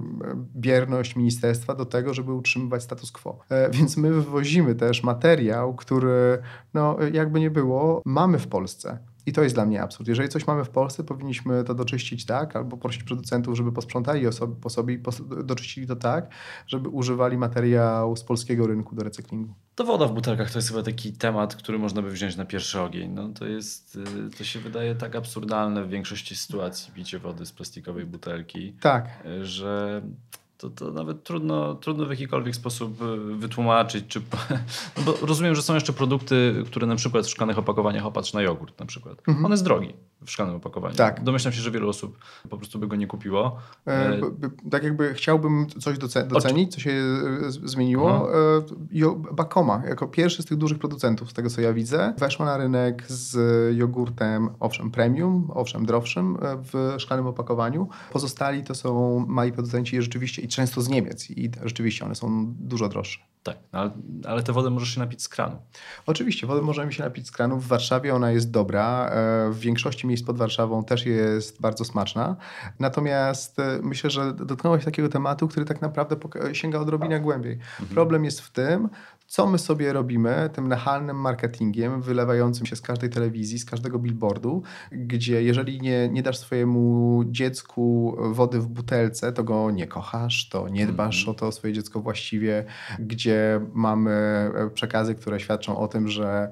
bierność 0.57 1.17
ministerstwa 1.17 1.75
do 1.75 1.85
tego, 1.85 2.15
żeby 2.15 2.33
utrzymywać 2.33 2.83
status 2.83 3.13
quo. 3.13 3.39
E, 3.51 3.71
więc 3.71 3.97
my 3.97 4.13
wywozimy 4.13 4.75
też 4.75 5.03
materiał, 5.03 5.75
który, 5.75 6.39
no, 6.75 6.97
jakby 7.13 7.41
nie 7.41 7.51
było, 7.51 8.03
mamy 8.05 8.39
w 8.39 8.47
Polsce. 8.47 8.99
I 9.27 9.33
to 9.33 9.43
jest 9.43 9.55
dla 9.55 9.67
mnie 9.67 9.83
absurd. 9.83 10.09
Jeżeli 10.09 10.29
coś 10.29 10.47
mamy 10.47 10.65
w 10.65 10.71
Polsce, 10.71 11.05
powinniśmy 11.05 11.65
to 11.65 11.75
doczyścić 11.75 12.27
tak, 12.27 12.57
albo 12.57 12.77
prosić 12.77 13.03
producentów, 13.03 13.57
żeby 13.57 13.73
posprzątali 13.73 14.27
osoby, 14.27 14.61
po 14.61 14.71
sobie 14.71 14.95
i 14.95 15.03
doczyścili 15.45 15.87
to 15.87 15.97
tak, 15.97 16.31
żeby 16.67 16.89
używali 16.89 17.39
materiału 17.39 18.17
z 18.17 18.25
polskiego 18.25 18.67
rynku 18.67 18.95
do 18.95 19.05
recyklingu. 19.05 19.55
To 19.79 19.85
woda 19.85 20.07
w 20.07 20.13
butelkach 20.13 20.51
to 20.51 20.59
jest 20.59 20.69
chyba 20.69 20.83
taki 20.83 21.13
temat, 21.13 21.57
który 21.57 21.79
można 21.79 22.03
by 22.03 22.11
wziąć 22.11 22.37
na 22.37 22.45
pierwszy 22.45 22.81
ogień. 22.81 23.11
No, 23.11 23.29
to, 23.29 23.47
jest, 23.47 23.97
y, 23.97 24.37
to 24.39 24.45
się 24.45 24.61
wydaje 24.61 24.95
tak 24.95 25.17
absurdalne 25.17 25.85
w 25.85 25.89
większości 25.89 26.37
sytuacji, 26.37 26.93
picie 26.93 27.19
wody 27.19 27.47
z 27.47 27.53
plastikowej 27.53 28.07
butelki. 28.07 28.73
Tak. 28.81 29.09
Że 29.43 30.03
to, 30.59 30.71
to 30.71 30.91
nawet 30.91 31.25
trudno, 31.25 31.75
trudno 31.75 32.07
w 32.07 32.11
jakikolwiek 32.11 32.57
sposób 32.57 33.03
y, 33.03 33.37
wytłumaczyć. 33.37 34.05
Czy, 34.09 34.21
no 34.97 35.03
bo 35.03 35.27
rozumiem, 35.27 35.55
że 35.55 35.63
są 35.63 35.75
jeszcze 35.75 35.93
produkty, 35.93 36.63
które 36.67 36.87
na 36.87 36.97
przykład 36.97 37.27
w 37.27 37.31
szklanych 37.31 37.59
opakowaniach 37.59 38.07
opatrz 38.07 38.33
na 38.33 38.43
jogurt 38.43 38.81
na 38.81 38.87
przykład. 38.87 39.19
Mhm. 39.29 39.45
On 39.45 39.51
jest 39.51 39.65
drogi 39.65 39.95
w 40.25 40.31
szklanym 40.31 40.55
opakowaniu. 40.55 40.95
Tak. 40.95 41.25
Domyślam 41.25 41.53
się, 41.53 41.61
że 41.61 41.71
wiele 41.71 41.87
osób 41.87 42.19
po 42.51 42.57
prostu 42.57 42.79
by 42.79 42.87
go 42.87 42.97
nie 42.97 43.07
kupiło. 43.07 43.57
E, 43.87 43.91
e 43.91 44.21
tak 44.71 44.85
jakby 44.85 45.15
chciałbym 45.15 45.67
coś 45.81 45.99
docenić, 45.99 46.75
co 46.75 46.81
się 46.81 46.91
e, 46.91 47.51
zmieniło. 47.51 48.29
Mhm. 48.29 49.33
E, 49.33 49.35
Bakoma, 49.35 49.83
jako 49.89 50.09
pierwszy 50.09 50.43
z 50.43 50.47
tych 50.47 50.59
dużych 50.59 50.79
producentów, 50.79 51.31
z 51.31 51.35
tego 51.35 51.51
co 51.51 51.61
ja 51.61 51.73
widzę, 51.73 52.15
weszła 52.19 52.47
na 52.47 52.57
rynek 52.57 53.05
z 53.07 53.37
jogurtem, 53.77 54.51
owszem, 54.61 54.91
premium, 54.91 55.51
owszem, 55.55 55.87
droższym 55.87 56.39
w 56.73 56.95
szklanym 56.99 57.27
opakowaniu. 57.27 57.89
Pozostali 58.13 58.65
to 58.65 58.75
są 58.75 59.25
mali 59.29 59.53
producenci 59.53 59.97
i 59.97 60.03
rzeczywiście 60.03 60.43
i 60.49 60.51
często 60.51 60.83
z 60.83 60.89
Niemiec 60.89 61.31
i 61.31 61.51
rzeczywiście 61.65 62.05
one 62.05 62.15
są 62.15 62.55
dużo 62.61 62.89
droższe. 62.89 63.21
Tak, 63.43 63.57
ale, 63.73 63.91
ale 64.25 64.43
tę 64.43 64.53
wodę 64.53 64.71
możesz 64.71 64.95
się 64.95 65.01
napić 65.01 65.23
z 65.23 65.29
kranu. 65.29 65.57
Oczywiście, 66.07 66.47
wodę 66.47 66.63
możemy 66.63 66.93
się 66.93 67.03
napić 67.03 67.27
z 67.27 67.31
kranu. 67.31 67.59
W 67.59 67.67
Warszawie 67.67 68.15
ona 68.15 68.31
jest 68.31 68.51
dobra. 68.51 69.11
E, 69.11 69.51
w 69.51 69.59
większości 69.59 70.07
miejsc 70.07 70.25
pod 70.25 70.39
Warszawą 70.39 70.85
też 70.85 71.07
jest 71.07 71.61
bardzo 71.61 71.85
smaczna. 71.85 72.37
Natomiast 72.79 73.59
e, 73.59 73.79
myślę, 73.83 74.11
że 74.11 74.33
dotknąłeś 74.33 74.85
takiego 74.85 75.09
tematu, 75.09 75.49
który 75.49 75.67
tak 75.67 75.83
naprawdę 75.83 76.17
sięga 76.53 76.79
odrobinę 76.79 77.21
głębiej. 77.21 77.53
Mhm. 77.53 77.89
Problem 77.89 78.25
jest 78.25 78.41
w 78.41 78.51
tym, 78.51 78.89
co 79.29 79.47
my 79.47 79.59
sobie 79.59 79.93
robimy 79.93 80.51
tym 80.53 80.69
nachalnym 80.69 81.17
marketingiem 81.17 82.03
wylewającym 82.03 82.67
się 82.67 82.77
z 82.77 82.81
każdej 82.81 83.11
telewizji, 83.11 83.59
z 83.59 83.65
każdego 83.65 83.99
billboardu, 83.99 84.63
gdzie 84.93 85.43
jeżeli 85.43 85.81
nie, 85.81 86.09
nie 86.09 86.23
dasz 86.23 86.39
swojemu 86.39 87.23
dziecku 87.27 88.17
wody 88.21 88.61
w 88.61 88.67
butelce, 88.67 89.33
to 89.33 89.45
go 89.45 89.71
nie 89.71 89.87
kochasz, 89.87 90.49
to 90.49 90.69
nie 90.69 90.87
dbasz 90.87 91.23
mm. 91.23 91.31
o 91.31 91.35
to 91.35 91.53
swoje 91.53 91.73
dziecko 91.73 92.01
właściwie, 92.01 92.65
gdzie 92.99 93.61
mamy 93.75 94.51
przekazy, 94.75 95.15
które 95.15 95.41
świadczą 95.41 95.79
o 95.79 95.89
tym, 95.89 96.09
że 96.09 96.51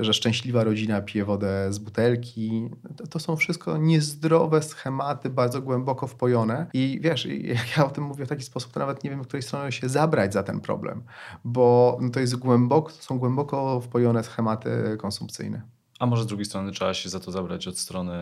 że 0.00 0.14
szczęśliwa 0.14 0.64
rodzina 0.64 1.00
pije 1.00 1.24
wodę 1.24 1.72
z 1.72 1.78
butelki. 1.78 2.70
To, 2.96 3.06
to, 3.06 3.18
są 3.18 3.36
wszystko 3.36 3.76
niezdrowe 3.76 4.62
schematy, 4.62 5.30
bardzo 5.30 5.62
głęboko 5.62 6.06
wpojone. 6.06 6.66
I 6.74 6.98
wiesz, 7.02 7.26
jak 7.26 7.76
ja 7.76 7.86
o 7.86 7.90
tym 7.90 8.04
mówię 8.04 8.26
w 8.26 8.28
taki 8.28 8.42
sposób, 8.42 8.72
to 8.72 8.80
nawet 8.80 9.04
nie 9.04 9.10
wiem, 9.10 9.22
w 9.22 9.26
której 9.26 9.42
stronie 9.42 9.72
się 9.72 9.88
zabrać 9.88 10.32
za 10.32 10.42
ten 10.42 10.60
problem, 10.60 11.02
bo 11.44 11.98
to, 12.12 12.20
jest 12.20 12.36
głęboko, 12.36 12.92
to 12.92 13.02
są 13.02 13.18
głęboko 13.18 13.80
wpojone 13.80 14.24
schematy 14.24 14.70
konsumpcyjne. 14.98 15.62
A 16.00 16.06
może 16.06 16.22
z 16.22 16.26
drugiej 16.26 16.44
strony 16.44 16.72
trzeba 16.72 16.94
się 16.94 17.08
za 17.08 17.20
to 17.20 17.30
zabrać 17.30 17.68
od 17.68 17.78
strony 17.78 18.12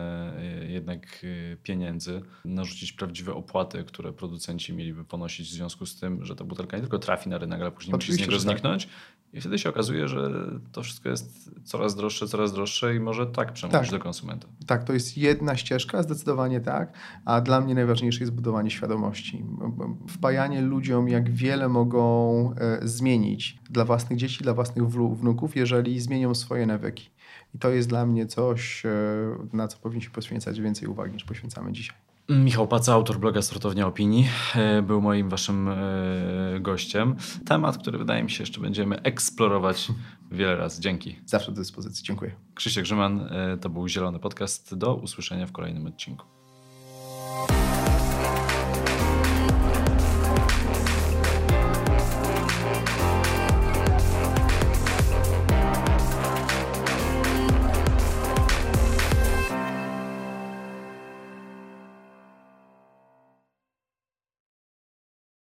y, 0.63 0.71
jednak 0.71 1.23
y, 1.23 1.57
pieniędzy, 1.63 2.21
narzucić 2.45 2.93
prawdziwe 2.93 3.33
opłaty, 3.33 3.83
które 3.83 4.13
producenci 4.13 4.73
mieliby 4.73 5.05
ponosić 5.05 5.49
w 5.49 5.51
związku 5.51 5.85
z 5.85 5.99
tym, 5.99 6.25
że 6.25 6.35
ta 6.35 6.43
butelka 6.43 6.77
nie 6.77 6.81
tylko 6.81 6.99
trafi 6.99 7.29
na 7.29 7.37
rynek, 7.37 7.61
ale 7.61 7.71
później 7.71 7.95
Oczywiście, 7.95 8.25
musi 8.25 8.41
z 8.41 8.45
niego 8.45 8.51
tak. 8.51 8.59
zniknąć. 8.59 8.85
Tak. 8.85 8.93
I 9.33 9.41
wtedy 9.41 9.59
się 9.59 9.69
okazuje, 9.69 10.07
że 10.07 10.31
to 10.71 10.83
wszystko 10.83 11.09
jest 11.09 11.51
coraz 11.63 11.95
droższe, 11.95 12.27
coraz 12.27 12.53
droższe 12.53 12.95
i 12.95 12.99
może 12.99 13.27
tak 13.27 13.53
przemówić 13.53 13.81
tak. 13.81 13.91
do 13.91 13.99
konsumenta. 13.99 14.47
Tak, 14.65 14.83
to 14.83 14.93
jest 14.93 15.17
jedna 15.17 15.55
ścieżka, 15.55 16.03
zdecydowanie 16.03 16.59
tak, 16.59 16.93
a 17.25 17.41
dla 17.41 17.61
mnie 17.61 17.75
najważniejsze 17.75 18.19
jest 18.19 18.33
budowanie 18.33 18.71
świadomości. 18.71 19.43
Wpajanie 20.09 20.61
ludziom, 20.61 21.09
jak 21.09 21.31
wiele 21.31 21.69
mogą 21.69 22.53
e, 22.55 22.79
zmienić 22.87 23.57
dla 23.69 23.85
własnych 23.85 24.19
dzieci, 24.19 24.43
dla 24.43 24.53
własnych 24.53 24.87
wnuków, 24.89 25.55
jeżeli 25.55 25.99
zmienią 25.99 26.35
swoje 26.35 26.65
nawyki. 26.65 27.09
I 27.55 27.59
to 27.59 27.69
jest 27.69 27.89
dla 27.89 28.05
mnie 28.05 28.25
coś, 28.25 28.85
e, 28.85 28.89
na 29.53 29.67
co 29.67 29.77
powinniśmy 29.77 30.13
poświęcać 30.13 30.61
więcej 30.61 30.87
uwagi 30.87 31.13
niż 31.13 31.23
poświęcamy 31.23 31.71
dzisiaj. 31.71 31.97
Michał 32.29 32.67
Paca, 32.67 32.93
autor 32.93 33.17
bloga 33.17 33.41
Sortownia 33.41 33.87
Opinii, 33.87 34.27
e, 34.55 34.81
był 34.81 35.01
moim 35.01 35.29
waszym 35.29 35.67
e, 35.69 35.75
gościem. 36.59 37.15
Temat, 37.45 37.77
który 37.77 37.97
wydaje 37.97 38.23
mi 38.23 38.31
się 38.31 38.43
jeszcze 38.43 38.61
będziemy 38.61 39.01
eksplorować 39.01 39.87
wiele 40.31 40.55
razy. 40.55 40.81
Dzięki. 40.81 41.19
Zawsze 41.25 41.51
do 41.51 41.57
dyspozycji. 41.57 42.05
Dziękuję. 42.05 42.35
Krzysiek 42.55 42.83
Grzyman, 42.83 43.29
to 43.61 43.69
był 43.69 43.87
Zielony 43.87 44.19
Podcast. 44.19 44.75
Do 44.75 44.95
usłyszenia 44.95 45.45
w 45.47 45.51
kolejnym 45.51 45.87
odcinku. 45.87 46.25